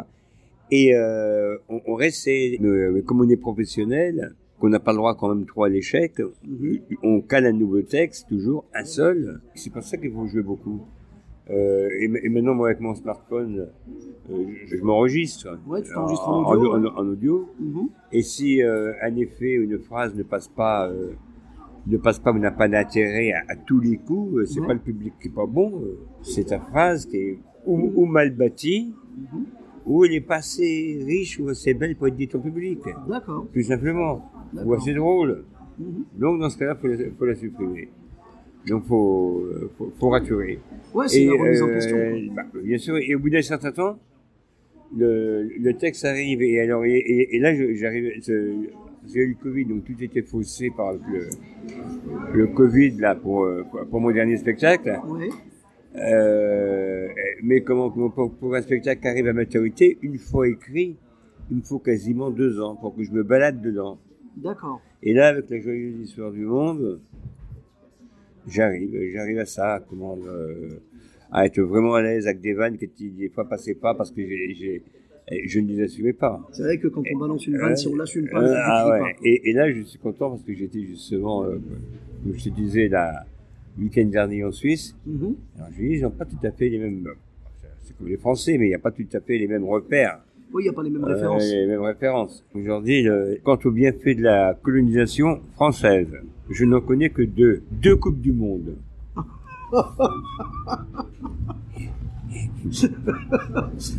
[0.70, 5.14] Et euh, on, on reste, mais comme on est professionnel, qu'on n'a pas le droit
[5.16, 6.78] quand même trop à l'échec, Mhm.
[7.02, 9.40] on cale un nouveau texte, toujours un seul.
[9.54, 10.80] C'est pour ça qu'il faut jouer beaucoup.
[11.50, 13.68] Euh, et, et maintenant, moi, avec mon smartphone,
[14.30, 15.58] euh, je, je m'enregistre.
[15.66, 17.48] Ouais, tu t'enregistres en audio, En, audio.
[17.58, 17.88] Mhm.
[18.12, 21.12] Et si euh, un effet ou une phrase ne passe pas, euh,
[21.86, 24.74] ne passe pas ou n'a pas d'intérêt à, à tous les coups, euh, c'est pas
[24.74, 28.30] le public qui est pas bon, euh, c'est ta phrase qui est ou, ou mal
[28.34, 29.44] bâtie, Mhm.
[29.88, 32.78] Ou elle est pas assez riche ou assez belle pour être dite au public,
[33.08, 33.46] D'accord.
[33.52, 34.30] tout simplement,
[34.64, 35.44] ou assez drôle.
[35.78, 36.04] Mhm.
[36.18, 37.88] Donc dans ce cas-là, faut, la- faut la supprimer.
[38.66, 40.58] Donc faut, euh, faut, faut raturer.
[40.94, 42.34] Ouais, c'est la remise en euh, question.
[42.36, 43.98] bah, bien sûr, et au bout d'un certain temps,
[44.96, 49.64] le, le texte arrive et alors et, et- et là j'arrive, j'ai eu le Covid
[49.66, 51.28] donc tout était faussé par le,
[52.34, 54.98] le Covid là pour euh, pour- mon dernier spectacle.
[56.00, 57.08] Euh,
[57.42, 60.96] mais comment, pour, pour un spectacle qui arrive à maturité, une fois écrit,
[61.50, 63.98] il me faut quasiment deux ans pour que je me balade dedans.
[64.36, 64.80] D'accord.
[65.02, 67.00] Et là, avec la joyeuse histoire du monde,
[68.46, 70.80] j'arrive, j'arrive à ça, comment, euh,
[71.30, 74.22] à être vraiment à l'aise avec des vannes qui des fois passaient pas parce que
[74.26, 74.82] j'ai, j'ai-
[75.46, 76.40] je ne les assumais pas.
[76.52, 78.58] C'est vrai que quand on balance une vanne, Euh, si on l'assume pas, Euh, on
[78.64, 78.98] ah ouais.
[79.00, 79.10] pas.
[79.22, 83.12] et, et là, je suis content parce que j'étais justement, comme je te disais, la
[83.12, 83.37] le
[83.80, 84.94] week-end dernier en Suisse.
[85.06, 85.34] Mhm.
[85.56, 87.06] Alors, je dis, ils n'ont pas tout à fait les mêmes,
[87.84, 90.20] c'est comme les Français, mais il n'y a pas tout à fait les mêmes repères.
[90.52, 91.44] Oui, il n'y a pas les mêmes Euh, références.
[91.50, 92.44] les mêmes références.
[92.54, 93.06] Aujourd'hui,
[93.44, 96.08] quant au bienfait de la colonisation française,
[96.50, 97.62] je n'en connais que deux.
[97.70, 98.76] Deux Coupes du Monde.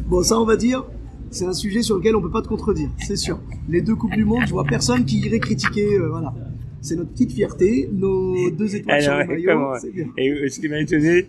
[0.08, 0.86] Bon, ça, on va dire,
[1.32, 3.39] c'est un sujet sur lequel on peut pas te contredire, c'est sûr.
[3.68, 6.34] Les deux Coupes du Monde, je vois personne qui irait critiquer, euh, voilà.
[6.82, 10.08] C'est notre petite fierté, nos deux étoiles sur le maillot, comment- c'est bien.
[10.18, 11.26] Et euh, ce qui m'a étonné,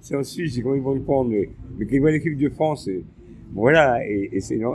[0.00, 2.36] c'est en Suisse, c'est comment ils vont le prendre, mais, mais quand ils voient l'équipe
[2.36, 3.02] de France, et,
[3.54, 4.74] voilà, et, et c'est non.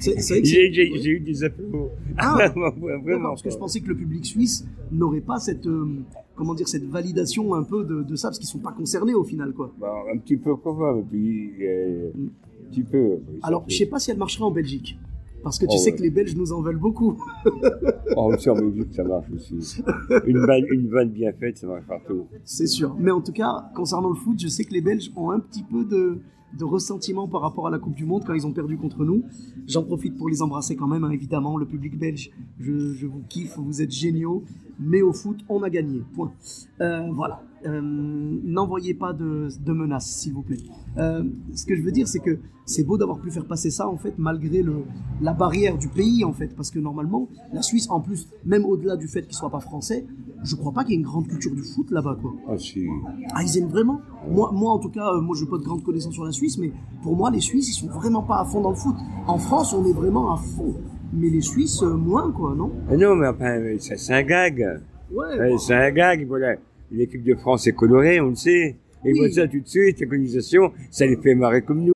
[0.00, 1.00] J'ai j'ai- oui.
[1.02, 1.88] j'ai eu des applaudissements.
[2.16, 2.52] Ah,
[3.02, 3.28] vraiment.
[3.30, 3.60] Parce que je quoi.
[3.66, 5.86] pensais que le public suisse n'aurait pas cette, euh,
[6.34, 9.24] comment dire, cette validation un peu de, de ça, parce qu'ils sont pas concernés au
[9.24, 9.72] final, quoi.
[9.80, 13.18] Bah, un petit peu quand même, et puis, euh, un petit peu.
[13.42, 14.98] Alors, je sais pas si elle marcherait en Belgique.
[15.44, 15.96] Parce que tu Oh, sais ouais.
[15.98, 17.16] que les Belges nous en veulent beaucoup.
[18.16, 19.82] Oh, aussi en Belgique, ça marche aussi.
[20.26, 22.26] Une vanne, une vanne bien faite, ça marche partout.
[22.44, 22.94] C'est sûr.
[22.98, 25.62] Mais en tout cas, concernant le foot, je sais que les Belges ont un petit
[25.64, 26.18] peu de,
[26.56, 29.24] de ressentiment par rapport à la Coupe du Monde quand ils ont perdu contre nous.
[29.66, 32.30] J'en profite pour les embrasser quand même, hein, évidemment, le public belge.
[32.60, 34.44] Je, je vous kiffe, vous êtes géniaux.
[34.78, 36.02] Mais au foot, on a gagné.
[36.14, 36.32] Point.
[36.80, 37.42] Euh, voilà.
[37.66, 40.58] Euh, N'envoyez pas de, de menaces, s'il vous plaît.
[40.98, 41.22] Euh,
[41.54, 43.96] ce que je veux dire, c'est que c'est beau d'avoir pu faire passer ça, en
[43.96, 44.84] fait, malgré le,
[45.20, 46.54] la barrière du pays, en fait.
[46.54, 50.06] Parce que normalement, la Suisse, en plus, même au-delà du fait qu'ils soient pas français,
[50.42, 52.34] je crois pas qu'il y ait une grande culture du foot là-bas, quoi.
[52.48, 52.86] Ah, si.
[53.34, 55.82] Ah, ils aiment vraiment moi, moi, en tout cas, moi, je n'ai pas de grande
[55.82, 58.60] connaissance sur la Suisse, mais pour moi, les Suisses, ils sont vraiment pas à fond
[58.60, 58.96] dans le foot.
[59.26, 60.74] En France, on est vraiment à fond.
[61.16, 64.22] Mais les Suisses, euh, moins, quoi, non Ah non, mais enfin, euh, ça, c'est un
[64.22, 64.80] gag.
[65.12, 65.38] Ouais.
[65.38, 66.56] Ouais, c'est un gag, voilà.
[66.90, 68.76] L'équipe de France est colorée, on le sait.
[69.04, 69.18] Et Oui.
[69.18, 71.92] voilà ça tout de suite, la colonisation, ça les fait marrer comme nous.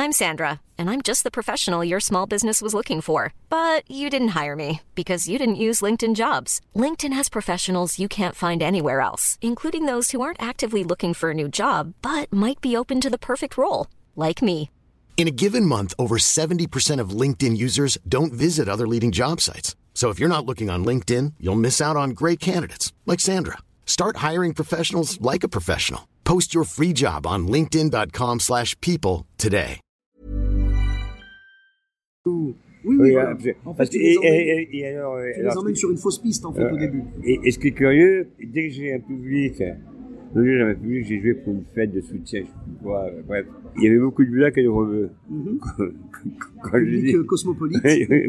[0.00, 3.32] I'm Sandra, and I'm just the professional your small business was looking for.
[3.50, 6.60] But you didn't hire me because you didn't use LinkedIn jobs.
[6.76, 11.30] LinkedIn has professionals you can't find anywhere else, including those who aren't actively looking for
[11.30, 14.70] a new job but might be open to the perfect role, like me.
[15.18, 19.74] In a given month, over 70% of LinkedIn users don't visit other leading job sites.
[19.92, 23.58] So if you're not looking on LinkedIn, you'll miss out on great candidates like Sandra.
[23.84, 26.02] Start hiring professionals like a professional.
[26.22, 29.80] Post your free job on linkedin.com/people slash people today.
[32.26, 32.54] Oui,
[32.84, 33.30] oui, Oui, voilà.
[33.30, 35.32] Euh, en fait, Parce tu que- les et, emmènes, et- et- et euh, alors, euh,
[35.34, 37.02] tu les emmènes sur une fausse piste, en fait, Euh, au début.
[37.24, 39.62] Et, et ce qui est curieux, dès que j'ai un public
[40.34, 43.04] L'autre jour, j'avais public, j'ai joué pour une fête de soutien, je sais plus quoi,
[43.06, 43.46] euh, bref.
[43.78, 45.10] Il y avait beaucoup de blagues et de reveux.
[45.30, 45.58] Mhm.
[46.62, 47.26] Quand je dis...
[47.26, 47.82] cosmopolite.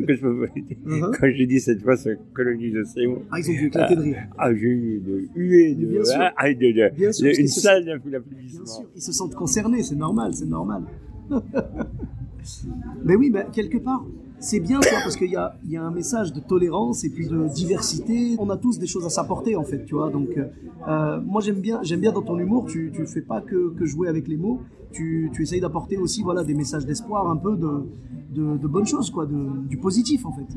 [0.08, 0.78] Cosmopolite.
[1.20, 4.18] Quand j'ai dit cette fois sur colonisation, Ah, ils ont dû éclater de rire.
[4.38, 6.20] ah, j'ai eu de huées, de, Bien sûr.
[6.38, 8.66] ah, de, de- Bien sûr, de- une salle Bien d'applaudissements.
[8.66, 10.84] sûr, ils se sentent concernés, c'est normal, c'est normal.
[13.04, 14.06] mais oui, mais quelque part,
[14.40, 17.28] c'est bien ça, parce qu'il y a, y a un message de tolérance et puis
[17.28, 18.36] de diversité.
[18.40, 20.10] On a tous des choses à s'apporter, en fait, tu vois.
[20.10, 20.46] Donc, euh,
[20.88, 23.86] euh, moi, j'aime bien, j'aime bien dans ton humour, tu, tu fais pas que, que
[23.86, 27.56] jouer avec les mots, tu, tu essayes d'apporter aussi, voilà, des messages d'espoir, un peu
[27.56, 27.86] de,
[28.32, 30.48] de, bonnes choses, quoi, du positif, en fait.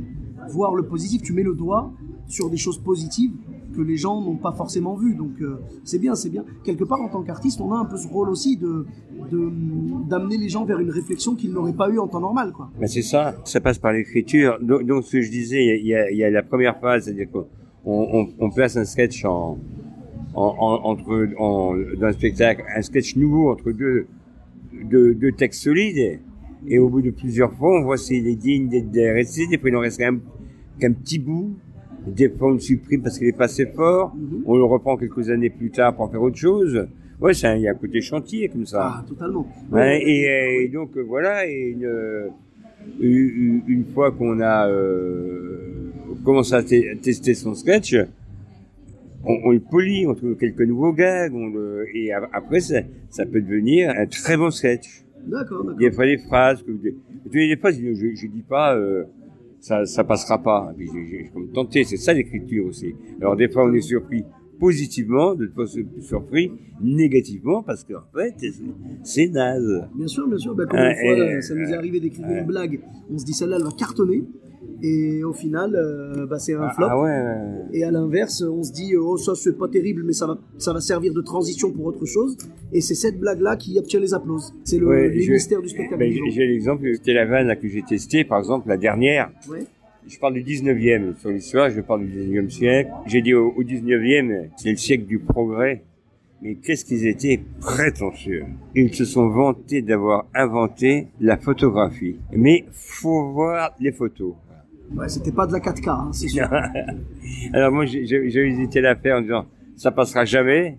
[0.51, 1.93] Voir le positif, tu mets le doigt
[2.29, 3.33] sur des choses positives
[3.73, 5.15] que les gens n'ont pas forcément vues.
[5.15, 6.45] Donc, euh, c'est bien, c'est bien.
[6.63, 8.87] Quelque part, en tant qu'artiste, on a un peu ce rôle aussi de,
[10.09, 12.71] d'amener les gens vers une réflexion qu'ils n'auraient pas eu en temps normal, quoi.
[12.79, 14.59] Ben c'est ça, ça passe par l'écriture.
[14.61, 17.05] Donc, donc, ce que je disais, il y a, il y a la première phase,
[17.05, 17.47] c'est-à-dire qu'on
[17.85, 19.59] on, on place un sketch en,
[20.35, 24.07] en, en- entre en, dans un spectacle, un sketch nouveau entre deux,
[24.85, 26.21] deux, deux textes solides,
[26.67, 29.47] et au bout de plusieurs fois, on voit s'il est digne d'être resté.
[29.49, 30.19] Des fois, il en reste qu'un
[30.79, 31.55] qu'un petit bout.
[32.07, 34.15] Des fois, on le supprime parce qu'il est pas assez fort.
[34.15, 34.43] Mhm.
[34.47, 36.89] On le reprend quelques années plus tard pour en faire autre chose.
[37.21, 38.95] Ouais, il y a un côté chantier comme ça.
[38.97, 39.47] Ah, totalement.
[39.71, 42.31] Ouais, et, et donc voilà, et une,
[43.01, 45.91] une, une fois qu'on a euh,
[46.25, 47.95] commencé à te- tester son sketch,
[49.25, 53.25] on, on le polit, on trouve quelques nouveaux gags, on le, et après ça, ça
[53.27, 55.05] peut devenir un très bon sketch.
[55.27, 55.79] D'accord, d'accord.
[55.79, 56.95] Des fois des phrases, que, des,
[57.49, 59.05] des phrases, je, je dis pas, euh,
[59.61, 60.73] ça, ça passera pas.
[60.73, 62.95] Et puis j'ai- j'ai comme tenté, c'est ça l'écriture aussi.
[63.21, 64.25] Alors des fois on est surpris
[64.67, 68.35] positivement, fois on est surpris négativement parce qu'en fait
[69.03, 69.71] c'est- naze.
[69.97, 70.55] Bien sûr, bien sûr.
[70.55, 72.81] Bah, combien de Euh, fois, ça nous est arrivé d'écrire une blague,
[73.13, 74.25] on se dit celle-là, elle va cartonner,
[74.83, 76.87] et au final, euh, bah, c'est un flop.
[76.89, 77.79] Ah ouais, ouais.
[77.79, 80.73] Et à l'inverse, on se dit, oh, ça c'est pas terrible, mais ça va, ça
[80.73, 82.37] va servir de transition pour autre chose.
[82.73, 84.53] Et c'est cette blague-là qui obtient les applauses.
[84.65, 85.99] C'est le, Ouais, les je- mystères du spectacle.
[85.99, 89.31] Ben, j'ai j'ai l'exemple, c'était la vanne là, que j'ai testée, par exemple, la dernière.
[90.09, 92.91] Je parle du 19e sur l'histoire, je parle du 19e siècle.
[93.07, 95.83] J'ai dit au, au 19e, c'est le siècle du progrès.
[96.43, 98.47] Mais qu'est-ce qu'ils étaient prétentieux?
[98.75, 102.17] Ils se sont vantés d'avoir inventé la photographie.
[102.33, 104.35] Mais faut voir les photos.
[104.95, 106.49] Ouais, c'était pas de la 4K, hein, c'est sûr.
[107.53, 108.03] Alors moi, j'ai-
[108.47, 110.77] hésité à la faire en disant, ça passera jamais.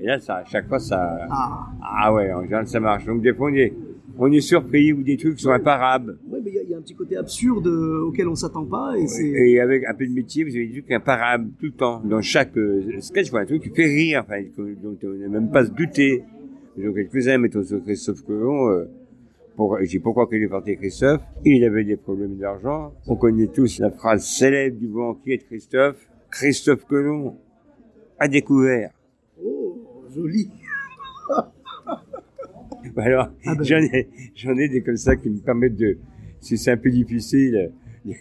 [0.00, 1.26] Et là, ça, à chaque fois, ça...
[1.30, 3.04] Ah, Ah ouais, en général, ça marche.
[3.04, 3.72] Donc des fois, on est,
[4.18, 6.18] on est surpris ou des trucs sont imparables.
[6.28, 8.34] ouais, mais il y a- il y, a un petit côté absurde euh, auquel on
[8.34, 9.06] s'attend pas, et.
[9.52, 12.00] Et avec un peu de métier, vous avez des trucs imparables tout le temps.
[12.04, 14.42] Dans chaque euh, sketch, vous voyez un truc qui fait rire, enfin,
[14.82, 16.22] dont on n'a même pas se douter.
[16.76, 18.84] Donc quelques-uns, mettons sur Christophe Colomb, euh,
[19.56, 22.94] pour, je dis pourquoi qu'il est parti Christophe, il avait des problèmes d'argent.
[23.06, 25.96] On connaît tous la phrase célèbre du banquier de Christophe,
[26.30, 27.36] Christophe Colomb
[28.18, 28.90] a découvert.
[29.44, 29.76] Oh,
[30.14, 30.48] joli.
[32.96, 33.64] Bah Alors, Ah ben.
[33.64, 35.96] j'en ai, j'en ai des comme ça qui me permettent de,
[36.40, 37.70] si c'est un peu difficile,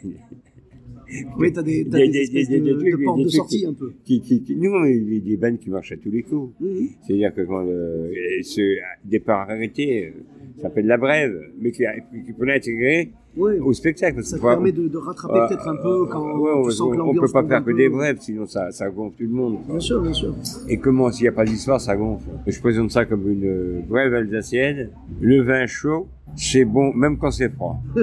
[1.38, 3.24] Oui, t'as des, t'as Des- des, des- espèces des- de, des de trucs- portes des
[3.26, 3.92] de sortie un peu.
[4.06, 6.54] qui, qui, qui, nous, il y a des bandes qui marchent à tous les coups.
[6.62, 6.88] Mhm.
[7.06, 8.12] C'est-à-dire que quand le,
[8.44, 10.12] ce départ arrêté, euh,
[10.56, 11.84] ça s'appelle la brève, mais qui,
[12.26, 13.60] qui peut l'intégrer Ouais.
[13.60, 14.16] au spectacle.
[14.16, 16.52] parce Ça que te parfois- permet de, de rattraper euh, peut-être un peu quand ouais,
[16.56, 18.72] on, tu sens que on, on l'ambiance peut pas faire que des brèves, sinon ça,
[18.72, 19.56] ça gonfle tout le monde.
[19.66, 19.72] quoi.
[19.76, 20.36] Bien sûr, bien sûr.
[20.68, 22.28] Et comment, s'il n'y a pas d'histoire, ça gonfle.
[22.48, 24.90] Je présente ça comme une euh, brève alsacienne.
[25.22, 27.82] Le vin chaud, c'est bon, même quand c'est froid.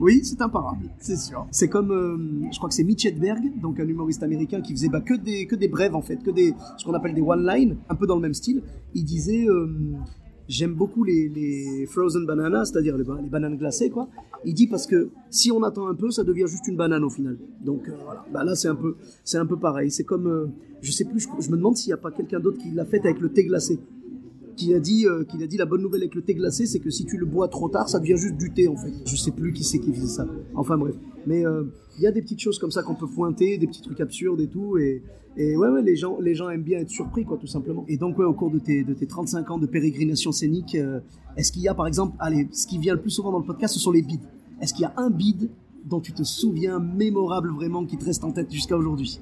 [0.00, 1.46] Oui, c'est imparable, c'est sûr.
[1.50, 2.16] C'est comme, euh,
[2.50, 5.44] je crois que c'est Mitch Hedberg, donc un humoriste américain qui faisait bah, que des
[5.46, 8.06] que des brèves en fait, que des ce qu'on appelle des one line, un peu
[8.06, 8.62] dans le même style.
[8.94, 9.68] Il disait euh,
[10.50, 14.08] j'aime beaucoup les, frozen bananas, c'est-à-dire les bananes glacées quoi.
[14.44, 17.10] Il dit parce que si on attend un peu, ça devient juste une banane au
[17.10, 17.38] final.
[17.64, 19.90] Donc euh, voilà, bah là c'est un peu c'est un peu pareil.
[19.90, 20.46] C'est comme euh,
[20.82, 22.84] je sais plus, je, je me demande s'il n'y a pas quelqu'un d'autre qui l'a
[22.84, 23.78] fait avec le thé glacé.
[24.60, 26.80] Qui a dit, euh, qu'il a dit la bonne nouvelle avec le thé glacé, c'est
[26.80, 28.92] que si tu le bois trop tard, ça devient juste du thé en fait.
[29.06, 30.26] Je sais plus qui c'est qui faisait ça.
[30.54, 30.94] Enfin bref.
[31.26, 31.64] Mais euh,
[31.96, 34.38] il y a des petites choses comme ça qu'on peut pointer, des petits trucs absurdes
[34.42, 34.76] et tout.
[34.76, 35.02] Et,
[35.38, 37.86] ouais, les gens, les gens aiment bien être surpris, quoi, tout simplement.
[37.88, 41.00] Et donc, ouais, au cours de tes, de tes 35 ans de pérégrination scénique, euh,
[41.38, 43.46] est-ce qu'il y a par exemple, allez, ce qui vient le plus souvent dans le
[43.46, 44.28] podcast, ce sont les bides.
[44.60, 45.48] Est-ce qu'il y a un bide
[45.86, 49.20] dont tu te souviens mémorable vraiment qui te reste en tête jusqu'à aujourd'hui?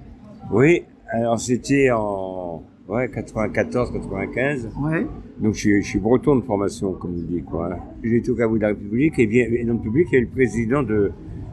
[0.50, 4.68] Oui, alors c'était en ouais, 94, 95.
[4.82, 5.06] Ouais.
[5.40, 7.42] Donc je, suis- je suis breton de formation, comme on dit.
[7.42, 7.78] quoi.
[8.02, 10.18] J'ai été au caveau de la République et, bien, et dans le public, il y
[10.18, 11.10] a le président de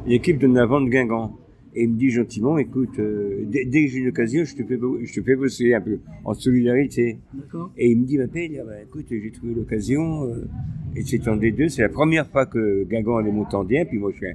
[0.08, 1.38] l'équipe de Navant de Guingamp.
[1.78, 4.64] Et il me dit gentiment, écoute, euh, dès, dès que j'ai une occasion, je te,
[4.64, 7.18] fais, je te fais bosser un peu en solidarité.
[7.34, 7.70] D'accord.
[7.78, 10.24] Et il me dit, il dit, ah bah, écoute, j'ai trouvé l'occasion.
[10.24, 10.48] euh,
[10.96, 13.88] et c'est en D2, c'est la première fois que Guingamp allait monter en D1.
[13.88, 14.28] Puis moi, je suis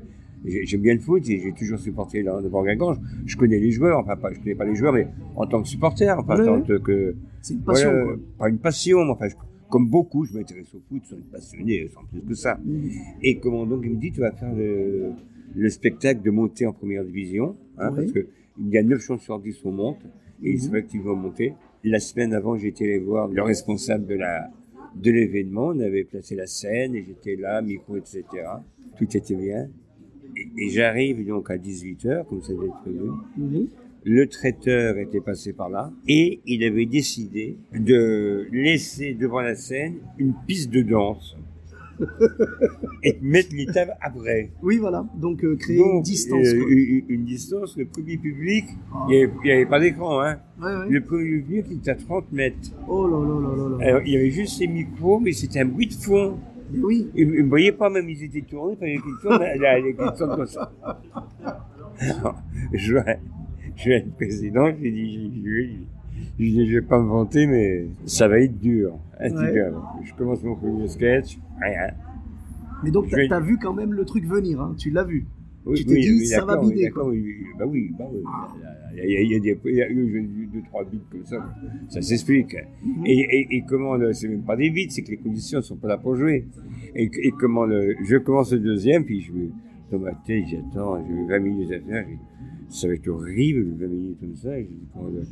[0.44, 2.94] j'aime bien le foot et j'ai toujours supporté le, Bourg-Guingamp.
[2.94, 5.62] Je, je connais les joueurs, enfin pas, je connais pas les joueurs, mais en tant
[5.62, 8.16] que supporter, enfin en tant que C'est une passion, voilà, quoi.
[8.38, 9.34] pas une passion, mais enfin je-
[9.68, 12.58] comme beaucoup, je m'intéresse au foot, sans être passionné, sans plus que ça.
[12.64, 12.90] Mhm.
[13.22, 15.10] Et comment donc il me dit tu vas faire le,
[15.54, 17.96] le spectacle de monter en première division, hein, Oui.
[17.96, 18.26] parce que
[18.58, 19.98] il y a 9 chances sur 10 on monte,
[20.42, 20.58] et Mhm.
[20.58, 21.54] c'est vrai qu'ils vont monter.
[21.84, 24.50] La semaine avant, j'étais allé voir le responsable de la
[24.96, 28.24] de l'événement, on avait placé la scène et j'étais là, micro, etc.
[28.98, 29.68] Tout était bien.
[30.36, 33.10] Et, et j'arrive donc à 18h, comme ça devait être prévu.
[33.36, 33.66] Mhm.
[34.04, 39.96] Le traiteur était passé par là et il avait décidé de laisser devant la scène
[40.16, 41.36] une piste de danse
[43.02, 44.50] et mettre les tables après.
[44.62, 45.04] Oui, voilà.
[45.20, 46.46] Donc, euh, créer une distance.
[46.46, 48.64] euh, une, une distance, le premier public,
[49.10, 50.38] il n'y avait, pas d'écran, hein.
[50.62, 50.88] Ouais, ouais.
[50.88, 52.56] Le premier public il était à 30 mètres.
[52.88, 53.86] Oh là là là là là.
[53.86, 56.38] Alors, il y avait juste ces micros, mais c'était un bruit de fond.
[56.82, 57.08] Oui.
[57.14, 59.38] Ils ne voyaient pas, même ils étaient tournés, il fallait qu'ils tournent,
[59.96, 60.72] qu'ils tournent comme ça.
[62.00, 63.04] Alors, je vois
[63.84, 65.66] le président, je lui dis, je, je,
[66.38, 68.94] je, dis, je vais pas me vanter, mais ça va être dur.
[69.18, 69.52] Un petit Ouais.
[69.70, 69.74] peu.
[70.04, 71.90] Je commence mon premier sketch, rien.
[72.82, 74.74] Mais donc, vais- t'as vu quand même le truc venir, hein.
[74.78, 75.26] Tu l'as vu.
[75.66, 78.22] Oui, Tu t'es oui, dit, ça va bider, d'accord, oui, bah oui, bah oui.
[78.96, 81.54] Il y a, eu deux, trois bits comme ça,
[81.88, 82.56] ça s'explique.
[82.82, 83.06] Mhm.
[83.06, 85.88] Et, et, et comment, c'est même pas des bits, c'est que les conditions sont pas
[85.88, 86.46] là pour jouer.
[86.94, 89.50] Et, et comment le, je commence le deuxième, puis je me,
[89.90, 92.06] dans ma tête, j'attends, j'ai 20 minutes à faire,
[92.70, 95.22] ça va être horrible, 20 minutes comme ça, et je le-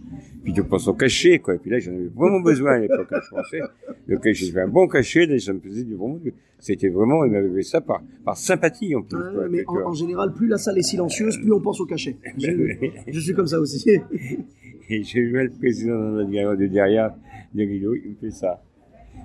[0.42, 1.54] puis tu penses au cachet, quoi.
[1.54, 3.60] Et puis là, j'en avais vraiment besoin à l'époque, je pensais.
[4.08, 6.20] Donc, j'ai fait un bon cachet, là, ça me faisait du bon,
[6.58, 10.32] c'était vraiment, il m'avait fait ça par, par sympathie, en plus, quoi, mais en, général,
[10.34, 12.16] plus la salle est silencieuse, plus on pense au cachet.
[12.38, 12.50] Je,
[13.06, 13.88] je suis comme ça aussi.
[14.90, 17.14] Et je vois le président de derrière,
[17.54, 18.62] de Guido, il me fait ça.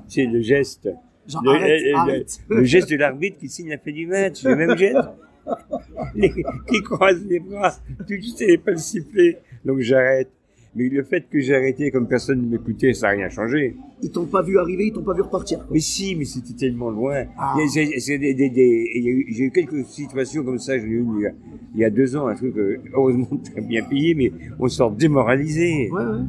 [0.08, 0.90] C'est le geste.
[1.26, 2.40] Genre, Le, arrête, le- le- arrête.
[2.50, 4.98] le geste de l'arbitre qui signe la fin du match, le même geste.
[6.16, 6.34] Les-
[6.68, 9.40] qui croise les bras, tout de suite, il pas le sifflet.
[9.66, 10.30] Donc j'arrête.
[10.76, 13.76] Mais le fait que j'ai arrêté comme personne ne m'écoutait, ça n'a rien changé.
[14.02, 15.60] Ils t'ont pas vu arriver, ils t'ont pas vu repartir.
[15.60, 15.68] quoi.
[15.72, 17.26] Mais si, mais c'était tellement loin.
[17.38, 17.56] Ah.
[17.72, 21.32] J'ai eu quelques situations comme ça, eu une
[21.76, 24.92] il y a, deux ans, un truc, euh, heureusement très bien payé, mais on sort
[24.92, 25.90] démoralisé.
[25.92, 26.22] Ouais, ouais.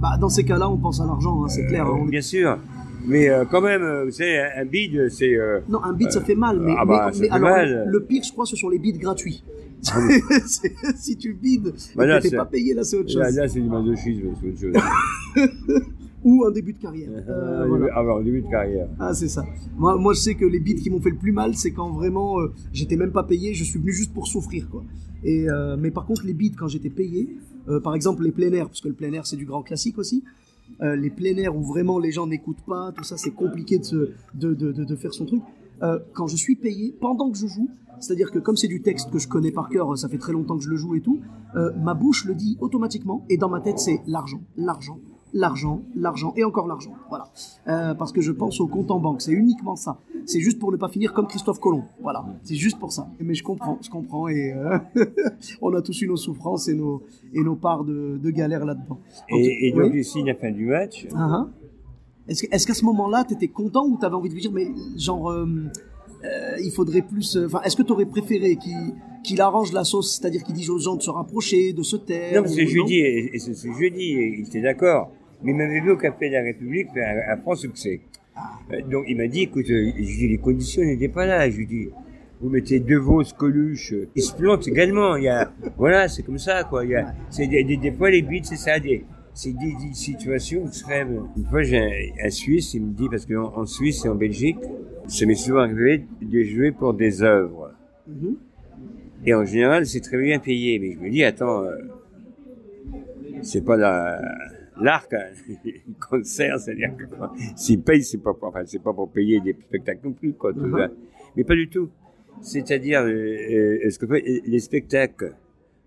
[0.00, 1.86] Bah, dans ces cas-là, on pense à l'argent, hein, c'est clair.
[1.88, 2.56] Euh, On- Bien sûr.
[3.06, 5.34] Mais euh, quand même, euh, vous savez, un, bid, c'est...
[5.36, 6.60] euh, Non, un bid, ça fait mal.
[6.60, 7.88] Mais, ah bah, mais- ça mais fait alors, mal.
[7.90, 9.44] le pire, je crois, ce sont les bids gratuits.
[9.82, 13.20] C'est- si tu bides Bah et que t'es pas payé, là, c'est autre chose.
[13.22, 15.82] là, là, c'est du masochisme, c'est autre chose.
[16.24, 17.10] Ou un début de carrière.
[17.28, 17.86] Euh, voilà.
[17.94, 18.88] Ah bah, début de carrière.
[18.98, 19.46] Ah, c'est ça.
[19.76, 21.90] Moi, moi, je sais que les bids qui m'ont fait le plus mal, c'est quand
[21.92, 24.82] vraiment euh, j'étais même pas payé, je suis venu juste pour souffrir, quoi.
[25.22, 27.36] Et euh, mais par contre, les bids quand j'étais payé,
[27.84, 30.24] par exemple les plein air, parce que le plein air c'est du grand classique aussi.
[30.82, 33.84] Euh, les plein air où vraiment les gens n'écoutent pas, tout ça, c'est compliqué de,
[33.84, 35.42] se, de, de, de, faire son truc.
[35.82, 37.68] Euh, quand je suis payé, pendant que je joue,
[38.00, 40.56] c'est-à-dire que comme c'est du texte que je connais par cœur, ça fait très longtemps
[40.56, 41.20] que je le joue et tout,
[41.56, 45.00] euh, ma bouche le dit automatiquement, et dans ma tête c'est l'argent, l'argent,
[45.32, 46.92] l'argent, l'argent, et encore l'argent.
[47.08, 47.28] Voilà.
[47.68, 49.98] Euh, parce que je pense au compte en banque, c'est uniquement ça.
[50.26, 51.84] C'est juste pour ne pas finir comme Christophe Colomb.
[52.02, 53.08] Voilà, c'est juste pour ça.
[53.20, 54.78] Mais je comprends, je comprends, et euh,
[55.62, 58.98] on a tous eu nos souffrances et nos, et nos parts de, de galère là-dedans.
[59.30, 60.00] Et, et donc, oui.
[60.00, 61.48] ici, la fin du match, Ah, ah.
[62.28, 64.42] Est-ce que- est-ce qu'à ce moment-là, tu étais content ou tu avais envie de lui
[64.42, 65.46] dire, mais genre, euh,
[66.62, 67.38] il faudrait plus.
[67.46, 68.92] Enfin, est-ce que tu aurais préféré qu'il
[69.24, 72.42] qu'il arrange la sauce, c'est-à-dire qu'il dise aux gens de se rapprocher, de se taire
[72.42, 75.10] Non, ou- jeudi, et, et c'est c'est jeudi, et il était d'accord.
[75.42, 78.00] Mais il m'avait vu au Café de la République faire un, un franc succès.
[78.72, 81.48] Euh, Donc il m'a dit, écoute, euh, je dis, les conditions n'étaient pas là.
[81.48, 81.88] Je lui dis,
[82.40, 85.16] vous mettez deux veaux, Coluche, euh, ils se plantent également.
[85.16, 86.84] Il y a, voilà, c'est comme ça, quoi.
[86.84, 89.72] Il y a, c'est des, des, des fois les buts, c'est ça, des, c'est des,
[89.74, 91.28] des situations extrêmes.
[91.36, 94.14] Une fois, j'ai un, un Suisse, il me dit, parce qu'en en Suisse et en
[94.14, 94.58] Belgique,
[95.06, 97.72] ça m'est souvent arrivé de jouer pour des œuvres.
[98.06, 98.36] Mhm.
[99.26, 100.78] Et en général, c'est très bien payé.
[100.78, 101.76] Mais je me dis, attends, euh,
[103.42, 104.20] c'est pas la,
[104.84, 105.26] l'arc, hein,
[105.64, 105.72] le
[106.08, 107.04] concert, c'est-à-dire que
[107.56, 110.52] s'ils payent, c'est pas, pour- enfin, c'est pas pour payer des spectacles non plus, quoi.
[110.52, 110.88] tout ça.
[111.36, 111.88] Mais pas du tout.
[112.40, 113.06] C'est-à-dire, euh,
[113.84, 114.06] euh, que
[114.48, 115.34] les spectacles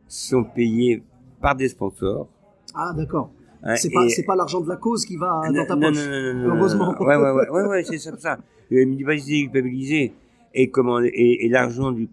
[0.07, 1.01] sont payés
[1.41, 2.27] par des sponsors
[2.75, 3.31] Ah, d'accord.
[3.63, 5.87] hein, C'est pas, et- c'est pas l'argent de la cause qui va dans ta non,
[5.87, 5.97] poche.
[5.97, 6.93] non, non, non, non, Heureusement.
[6.99, 7.05] non.
[7.05, 8.37] Ouais, ouais, ouais, ouais, ouais, c'est ça, ça.
[8.37, 8.83] Pas de
[9.43, 10.13] culpabiliser.
[10.53, 12.09] Et comment, et, et l'argent du,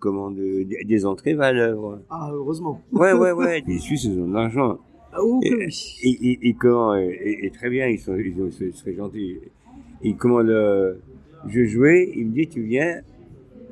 [0.85, 2.03] des entrées va à l'œuvre.
[2.09, 2.81] Ah, heureusement.
[2.93, 3.65] Ouais, ouais, ouais.
[3.67, 4.79] Les Suisses, ils ont de l'argent.
[5.19, 6.47] Ah, oh, Et, oui.
[7.43, 9.39] et, très bien, ils sont, ils, ont- ils sont très gentils.
[10.03, 11.01] Et comment le,
[11.49, 13.01] je jouais, il me dit, tu viens.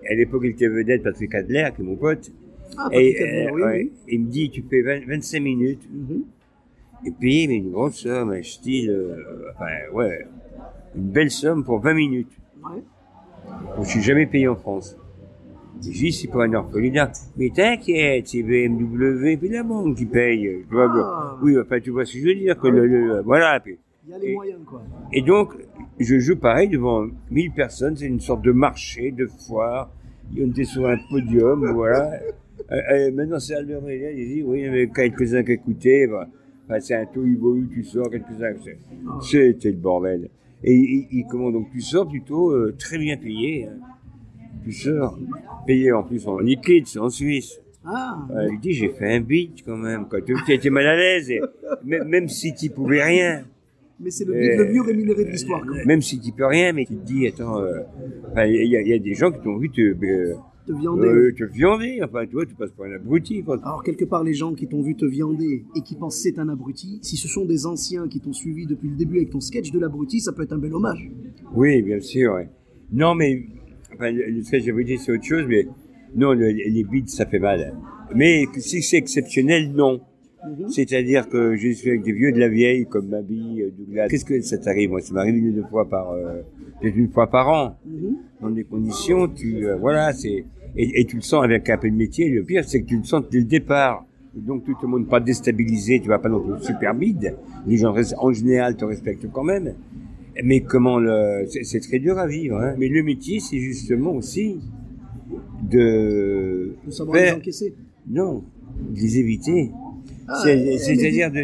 [0.08, 2.30] À l'époque, il était vedette Patrick Adler, qui est mon pote.
[2.76, 3.82] Ah, et, Patrick Adler, euh, oui, ouais.
[3.84, 3.92] oui.
[4.08, 5.88] il me dit, tu fais 20 25 minutes.
[5.92, 6.22] Mhm.
[7.06, 10.26] Et puis, mais une grosse somme, un style, euh, enfin, ouais,
[10.96, 12.32] une belle somme pour 20 minutes.
[12.64, 12.82] Ouais.
[13.82, 14.96] Je suis jamais payé en France.
[15.80, 17.12] C'est pas un orphelinat.
[17.36, 20.64] Mais t'inquiète, c'est BMW, puis la banque qui paye.
[20.68, 21.38] Tu vois, Ah.
[21.42, 23.60] Oui, enfin, tu vois ce que je veux dire, que le, le- voilà.
[23.60, 24.82] puis- Il y a les Et- moyens, quoi.
[25.12, 25.54] et donc,
[25.98, 29.90] je joue pareil devant 1000 personnes, c'est une sorte de marché, de foire.
[30.40, 32.10] On était sur un podium, voilà.
[32.72, 36.08] Euh, euh, maintenant, c'est Albert Mélian, il dit, oui, il y avait quelques-uns qui écoutaient,
[36.08, 36.26] bah,
[36.68, 38.78] bah, c'est un taux bohu tu sors, quelques-uns, c'est-
[39.20, 40.30] c'était le bordel.
[40.64, 43.66] Et il, il- comment donc tu sors plutôt euh, très bien payé.
[43.66, 43.76] hein.
[45.66, 47.60] Payé en plus en liquide, c'est en Suisse.
[47.84, 50.20] Ah, Euh, il dit, j'ai fait un beat quand même, quoi.
[50.20, 51.30] Tu étais mal à l'aise,
[51.84, 53.44] même, même si tu pouvais rien.
[54.00, 56.02] mais c'est le, Euh, le mieux rémunéré de l'histoire, quand même.
[56.02, 57.80] Si tu peux rien, mais tu te dis, attends, euh,
[58.46, 60.34] il y, a- il y a des gens qui t'ont vu te, euh,
[60.66, 61.06] Te viander.
[61.08, 63.56] euh, te viander, enfin, tu vois, tu passes pour un abruti, quoi.
[63.62, 66.48] Alors, quelque part, les gens qui t'ont vu te viander et qui pensent c'est un
[66.48, 69.70] abruti, si ce sont des anciens qui t'ont suivi depuis le début avec ton sketch
[69.70, 71.08] de l'abruti, ça peut être un bel hommage.
[71.54, 72.48] Oui, bien sûr, ouais.
[72.92, 73.46] Non, mais,
[73.96, 75.66] enfin, le, le sketch d'abruti, c'est autre chose, mais,
[76.14, 77.74] non, le- les bides, ça fait mal.
[78.14, 80.00] Mais si c'est exceptionnel, non.
[80.46, 80.68] Mhm.
[80.68, 84.06] C'est-à-dire que je suis avec des vieux de la vieille, comme Mabi, euh, Douglas.
[84.08, 84.90] Qu'est-ce que ça t'arrive?
[84.90, 86.42] Moi, ça m'arrive une ou deux fois par, euh,
[86.82, 87.76] une fois par an.
[87.84, 88.16] Mhm.
[88.40, 90.44] dans des conditions, tu euh, voilà, c'est
[90.76, 92.28] et, et tu le sens avec un peu de métier.
[92.28, 94.04] Le pire, c'est que tu le sens dès le départ.
[94.34, 97.34] Donc tout le monde pas déstabilisé, tu vas pas non plus super bide.
[97.66, 99.72] Les gens en général te respectent quand même.
[100.44, 102.56] Mais comment le, c'est très dur à vivre.
[102.58, 102.74] Hein.
[102.78, 104.58] Mais le métier, c'est justement aussi
[105.70, 107.74] de Faut savoir les faire- encaisser.
[108.08, 108.44] non,
[108.90, 109.70] de les éviter.
[110.28, 111.36] Ah, C'est- mais- C'est-à-dire, de,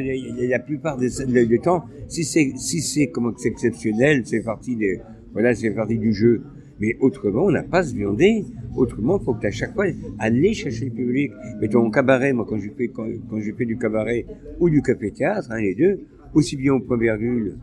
[0.42, 4.42] de- la plupart des, de- du temps, si c'est si c'est comment c'est exceptionnel, c'est
[4.42, 5.00] partie des
[5.32, 6.42] voilà, c'est partie du jeu.
[6.80, 8.44] Mais autrement, on n'a pas se viander.
[8.76, 9.86] Autrement, il faut que à chaque fois
[10.18, 11.30] aller chercher le public.
[11.60, 14.26] Mettons au cabaret, moi quand je fais quand, quand je fais du cabaret
[14.58, 16.00] ou du café théâtre, hein, les deux,
[16.34, 17.56] aussi bien au point virgule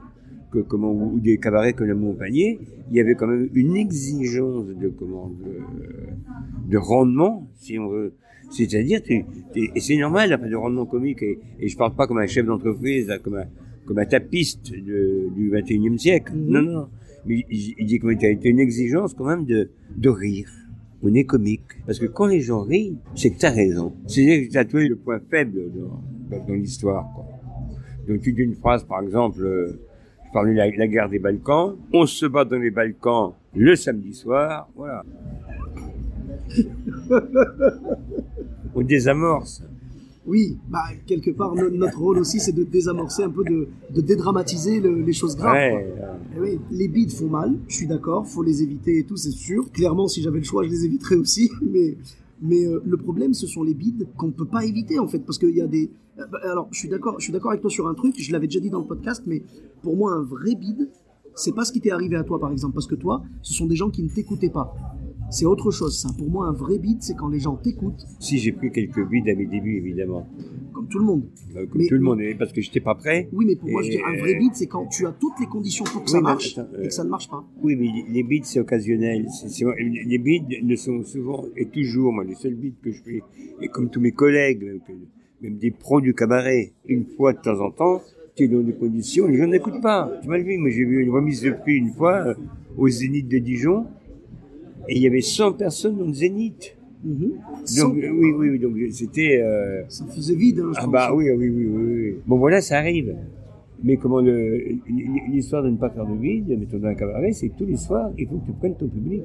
[0.52, 2.60] que comment ou des cabarets comme la Montpanier,
[2.90, 8.14] il y avait quand même une exigence de comment de, de rendement, si on veut.
[8.52, 11.22] C'est-à-dire, tu- tu- et c'est normal, enfin, de rendement comique.
[11.22, 13.46] Et, et je parle pas comme un chef d'entreprise, comme un
[13.86, 16.34] comme un tapiste de- du 21e siècle.
[16.36, 16.48] Mhm.
[16.52, 16.88] Non, non.
[17.26, 20.50] Mais il, il dit qu'il y a été une exigence quand même de de rire.
[21.04, 21.62] On est comique.
[21.86, 23.94] Parce que quand les gens rient, c'est que t'as raison.
[24.08, 26.02] C'est-à-dire que t'as trouvé le point faible dans,
[26.38, 27.26] dans, dans l'histoire, quoi.
[28.08, 29.46] Donc tu dis une phrase, par exemple,
[30.34, 34.70] de la, la guerre des Balkans, on se bat dans les Balkans le samedi soir,
[34.76, 35.04] voilà.
[38.76, 39.64] on désamorce.
[40.26, 44.02] Oui, bah, quelque part, no- notre rôle aussi, c'est de désamorcer un peu, de, de
[44.02, 45.56] dédramatiser le- les choses graves.
[45.56, 45.88] Ouais,
[46.36, 49.32] Eh oui, les bides font mal, je suis d'accord, faut les éviter et tout, c'est
[49.32, 49.72] sûr.
[49.72, 51.50] Clairement, si j'avais le choix, je les éviterais aussi.
[51.64, 51.96] Mais,
[52.42, 55.20] mais euh, le problème, ce sont les bides qu'on ne peut pas éviter en fait,
[55.20, 55.92] parce qu'il y a des.
[56.20, 58.16] euh, Alors, je suis d'accord, je suis d'accord avec toi sur un truc.
[58.18, 59.44] Je l'avais déjà dit dans le podcast, mais
[59.82, 60.90] pour moi, un vrai bide,
[61.36, 63.66] c'est pas ce qui t'est arrivé à toi, par exemple, parce que toi, ce sont
[63.66, 64.74] des gens qui ne t'écoutaient pas.
[65.32, 66.10] C'est autre chose, ça.
[66.18, 69.30] Pour moi, un vrai bide, c'est quand les gens t'écoutent, si j'ai pris quelques bides
[69.30, 70.28] à mes débuts, évidemment,
[70.74, 71.24] comme tout le monde.
[71.56, 73.30] Euh, comme Mais- tout le monde, parce que j'étais pas prêt.
[73.32, 75.46] Oui, mais pour moi, je dis un vrai bide, c'est quand tu as toutes les
[75.46, 77.44] conditions pour que Oui, ça marche attends, euh, et que ça ne marche pas.
[77.62, 79.28] Oui, mais les bides, c'est occasionnel.
[80.08, 83.22] Les bides ne sont souvent et toujours, moi, les seuls bides que je fais,
[83.62, 84.80] et comme tous mes collègues,
[85.42, 88.02] même des pros du cabaret, une fois de temps en temps,
[88.36, 90.12] tu es dans des conditions, les gens n'écoutent pas.
[90.22, 92.34] Tu m'as vu, moi j'ai vu une remise de prix une fois euh,
[92.78, 93.86] au Zénith de Dijon,
[94.90, 96.76] et il y avait 100 personnes dans le Zénith.
[97.04, 97.32] Mhm.
[97.78, 99.40] Donc, euh, oui, oui, oui, donc c'était...
[99.42, 100.92] euh, Ça faisait vide, hein, je ah pense.
[100.92, 102.16] bah oui, oui, oui, oui.
[102.28, 103.16] Bon voilà, ça arrive.
[103.84, 104.62] Mais comment le,
[105.32, 107.78] l'histoire de ne pas faire de vide, mettons dans un cabaret, c'est que tous les
[107.78, 109.22] soirs, il faut que tu prennes ton public.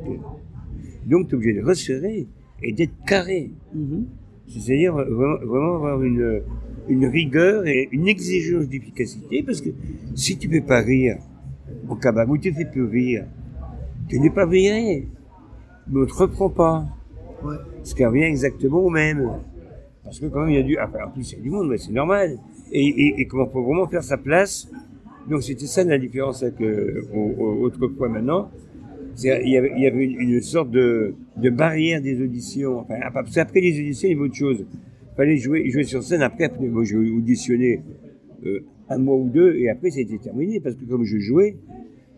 [1.07, 2.27] Donc tu es obligé de resserrer
[2.63, 3.51] et d'être carré.
[3.75, 4.05] Mhm.
[4.47, 6.43] C'est-à-dire vraiment, vraiment avoir une,
[6.89, 9.71] une rigueur et une exigence d'efficacité, parce que
[10.15, 11.17] si tu ne peux pas rire
[11.89, 13.25] au cabaret, ou tu ne fais plus rire,
[14.09, 15.09] tu n'es pas viré.
[15.89, 16.85] Mais on ne te reprend pas.
[17.45, 17.57] Ouais.
[17.83, 19.31] Ce qui revient exactement au même.
[20.03, 21.51] Parce que quand même, il y a du, enfin, en plus, il y a du
[21.51, 22.39] monde, mais c'est normal.
[22.73, 24.69] Et, et, et comment faut vraiment faire sa place.
[25.29, 28.51] Donc, c'était ça la différence avec, euh, au- au- autrefois maintenant.
[29.23, 32.81] Il y avait, il y avait une, sorte de, de barrière des auditions.
[32.81, 34.65] Enfin, après, parce qu'après les auditions, il y avait autre chose.
[35.17, 36.23] Fallait jouer, jouer sur scène.
[36.23, 37.81] Après, après moi, j'ai auditionné,
[38.45, 40.59] euh, un mois ou deux, et après, c'était terminé.
[40.61, 41.57] Parce que comme je jouais,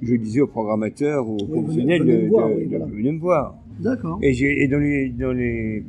[0.02, 2.84] je disais aux programmateurs, aux professionnels de, me voir, de- oui, de- voilà.
[2.86, 3.56] venez me voir.
[3.80, 4.18] D'accord.
[4.22, 5.84] Et, dans les, dans les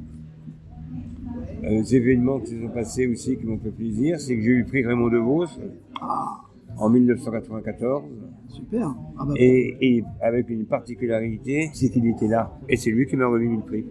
[1.63, 4.59] euh, événements qui se sont passés aussi, qui m'ont fait plaisir, c'est que j'ai eu
[4.59, 5.45] le prix Raymond DeVos
[6.01, 6.41] Ah,
[6.77, 8.03] en 1994.
[8.49, 8.93] super.
[9.17, 12.57] Ah bah, Et, et avec une particularité, c'est qu'il était là.
[12.69, 13.85] Et c'est lui qui m'a remis le prix.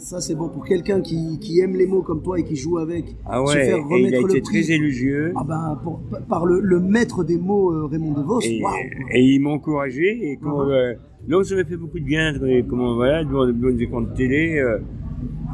[0.00, 2.78] Ça, c'est bon pour quelqu'un qui, qui aime les mots comme toi et qui joue
[2.78, 3.04] avec.
[3.26, 4.62] Ah se ouais, faire et il a le été prix.
[4.62, 5.32] très élogieux.
[5.36, 8.40] Ah bah, pour- par le, le maître des mots, euh, Raymond DeVos.
[8.42, 8.62] Et,
[9.12, 10.30] et il m'a encouragé.
[10.30, 10.70] Et comment, Mhm.
[10.72, 10.94] euh,
[11.28, 12.32] donc ça m'a fait beaucoup de bien.
[12.68, 14.78] comment voilà, devant, devant des de télé, euh,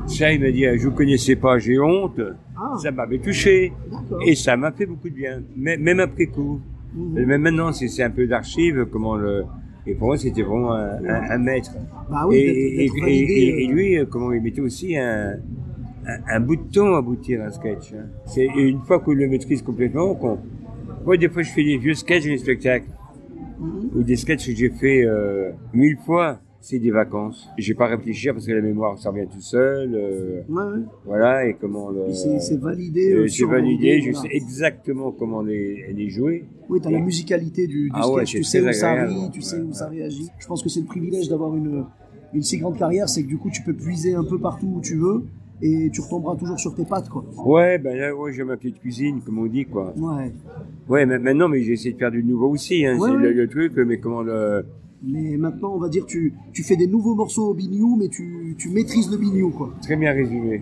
[0.07, 2.21] Ça, il m'a dit, je vous connaissais pas, j'ai honte.
[2.57, 3.73] Ah, Ça m'avait touché.
[4.25, 6.61] Et ça m'a fait beaucoup de bien, même même après coup.
[6.95, 7.25] Mhm.
[7.27, 9.43] Même maintenant, c'est c'est un peu d'archives, comment le...
[9.87, 11.73] Et pour moi, c'était vraiment un, un- un maître.
[12.11, 15.35] Bah oui, et, et, et- et- et euh, lui, euh, comment il mettait aussi un,
[16.29, 17.93] un, bout de temps à aboutir un sketch.
[17.95, 18.07] hein.
[18.27, 20.39] C'est une fois qu'on le maîtrise complètement, qu'on...
[21.05, 22.87] Moi, des fois, je fais des vieux sketchs et des spectacles.
[23.61, 23.91] Mhm.
[23.97, 26.41] Ou des sketchs que j'ai fait euh, mille fois.
[26.69, 27.49] C'est des vacances.
[27.59, 29.95] J'ai pas réfléchir parce que la mémoire, ça revient tout seul.
[29.95, 30.83] euh, Ouais, ouais.
[31.05, 32.13] voilà, et comment le...
[32.13, 33.13] C'est validé.
[33.13, 36.45] euh, euh, c'est validé, je sais exactement comment les, les jouer.
[36.69, 39.43] Oui, tu as la musicalité du, du Ah sketch, tu sais où ça rit, tu
[39.43, 40.27] sais où ça réagit.
[40.41, 41.85] Je pense que c'est le privilège d'avoir une,
[42.35, 44.81] une si grande carrière, c'est que du coup tu peux puiser un peu partout où
[44.81, 45.23] tu veux
[45.63, 47.25] et tu retomberas toujours sur tes pattes, quoi.
[47.47, 49.95] Ouais, ben là, ouais, j'ai ma petite cuisine, comme on dit, quoi.
[49.97, 50.33] Ouais.
[50.89, 52.99] Ouais, mais maintenant, mais j'ai essayé de faire du nouveau aussi, hein.
[52.99, 53.23] Ouais, c'est ouais.
[53.23, 54.65] le, le truc, mais comment le...
[55.09, 58.55] Mais maintenant, on va dire, tu, tu fais des nouveaux morceaux au bignou, mais tu,
[58.59, 59.73] tu maîtrises le bignou, quoi.
[59.83, 60.61] Très bien résumé.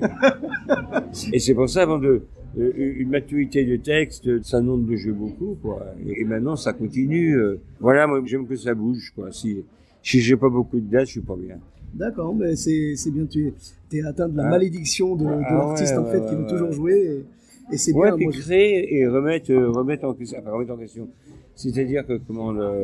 [1.32, 2.22] et c'est pour ça, avant de...
[2.58, 5.86] euh, Une maturité de texte, ça demande de jouer beaucoup, quoi.
[6.06, 7.36] Et, maintenant, ça continue.
[7.36, 7.58] euh.
[7.80, 9.32] Voilà, moi, j'aime que ça bouge, quoi.
[9.32, 9.62] Si,
[10.02, 11.56] si j'ai pas beaucoup de dates, je suis pas bien.
[11.94, 13.46] D'accord, mais c'est c'est bien, tu
[13.92, 14.50] es, es atteint de la Ah.
[14.50, 16.74] malédiction de, de Ah l'artiste, ouais, en fait, ouais, qui veut ouais, toujours ouais.
[16.74, 17.24] jouer.
[17.70, 18.16] Et, et c'est bien.
[18.16, 21.08] puis moi, je- créer et remettre, euh, remettre en question, enfin, remettre en question.
[21.56, 22.82] C'est-à-dire que comment le,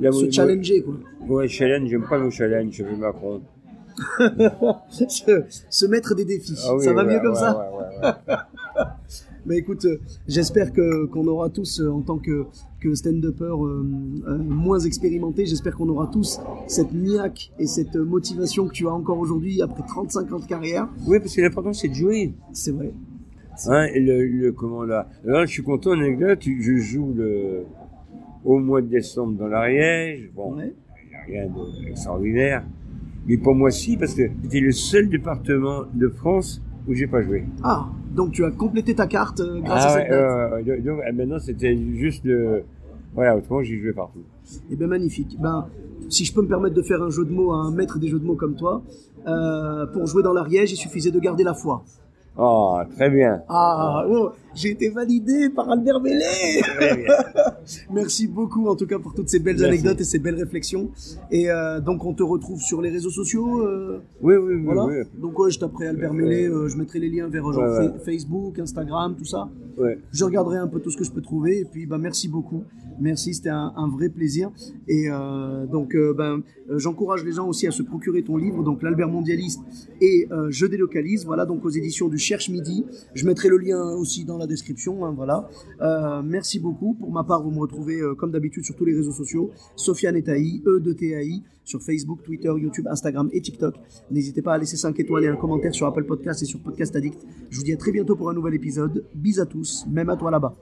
[0.00, 0.94] la- se challenger, quoi.
[1.28, 3.40] Ouais, challenge, j'aime pas le challenge, je veux Macron.
[4.90, 6.54] se, se mettre des défis.
[6.66, 8.84] Ah oui, ça va ouais, mieux comme ouais, ça ouais, ouais, ouais.
[9.46, 12.46] Mais écoute, euh, j'espère que qu'on aura tous, euh, en tant que,
[12.80, 13.84] que stand-upper euh,
[14.26, 18.88] euh, moins expérimenté, j'espère qu'on aura tous cette niaque et cette euh, motivation que tu
[18.88, 20.88] as encore aujourd'hui après 35 ans de carrière.
[21.06, 22.34] Oui, parce que l'important, c'est de jouer.
[22.52, 22.92] C'est vrai.
[23.68, 25.08] Hein, le, le, comment là?
[25.24, 27.62] Là, je suis content, anecdote, je joue le,
[28.46, 30.30] au mois de décembre dans l'Ariège.
[30.34, 31.50] Bon, il n'y a rien
[31.84, 32.62] d'extraordinaire.
[33.26, 37.20] Mais pour moi, si, parce que c'était le seul département de France où j'ai pas
[37.22, 37.44] joué.
[37.64, 40.66] Ah, donc tu as complété ta carte euh, grâce à Ah cette ouais, date.
[40.68, 42.62] ouais, donc, maintenant, c'était juste le,
[43.14, 44.22] voilà, autrement, j'ai joué partout.
[44.70, 45.36] Eh bien, magnifique.
[45.40, 45.66] Ben,
[46.08, 48.06] si je peux me permettre de faire un jeu de mots à un maître des
[48.06, 48.82] jeux de mots comme toi,
[49.26, 51.82] euh, pour jouer dans l'Ariège, il suffisait de garder la foi.
[52.38, 53.42] Oh, très bien.
[53.48, 57.06] Ah, oh, j'ai été validé par Albert Mellet Très bien.
[57.92, 59.68] Merci beaucoup en tout cas pour toutes ces belles Merci.
[59.72, 60.90] anecdotes et ces belles réflexions.
[61.30, 63.60] Et euh, donc on te retrouve sur les réseaux sociaux.
[63.66, 64.84] euh, Oui, oui, oui, voilà.
[64.86, 64.94] oui.
[65.20, 67.88] Donc ouais, je taperai Albert Mellet, euh, je mettrai les liens vers genre, Ouais, ouais.
[67.92, 69.48] Fa- Facebook, Instagram, tout ça.
[69.78, 69.98] Ouais.
[70.12, 71.60] Je regarderai un peu tout ce que je peux trouver.
[71.60, 72.62] Et puis bah merci beaucoup.
[72.98, 74.50] Merci, c'était un, un vrai plaisir.
[74.88, 76.40] Et euh, donc euh, ben
[76.70, 79.60] euh, j'encourage les gens aussi à se procurer ton livre, donc l'Albert mondialiste
[80.00, 81.24] et Je délocalise.
[81.26, 82.84] Voilà donc aux éditions du Cherche Midi.
[83.14, 85.04] Je mettrai le lien aussi dans la description.
[85.04, 85.48] hein, voilà.
[86.24, 86.94] Merci beaucoup.
[86.94, 89.50] Pour ma part, vous me retrouvez euh, comme d'habitude sur tous les réseaux sociaux.
[89.74, 93.74] Sofiane Etaï, E de TAI, sur Facebook, Twitter, YouTube, Instagram et TikTok.
[94.10, 96.94] N'hésitez pas à laisser 5 étoiles et un commentaire sur Apple Podcast et sur Podcast
[96.96, 97.26] Addict.
[97.50, 99.04] Je vous dis à très bientôt pour un nouvel épisode.
[99.14, 100.56] Bis à tous, même à toi là-bas.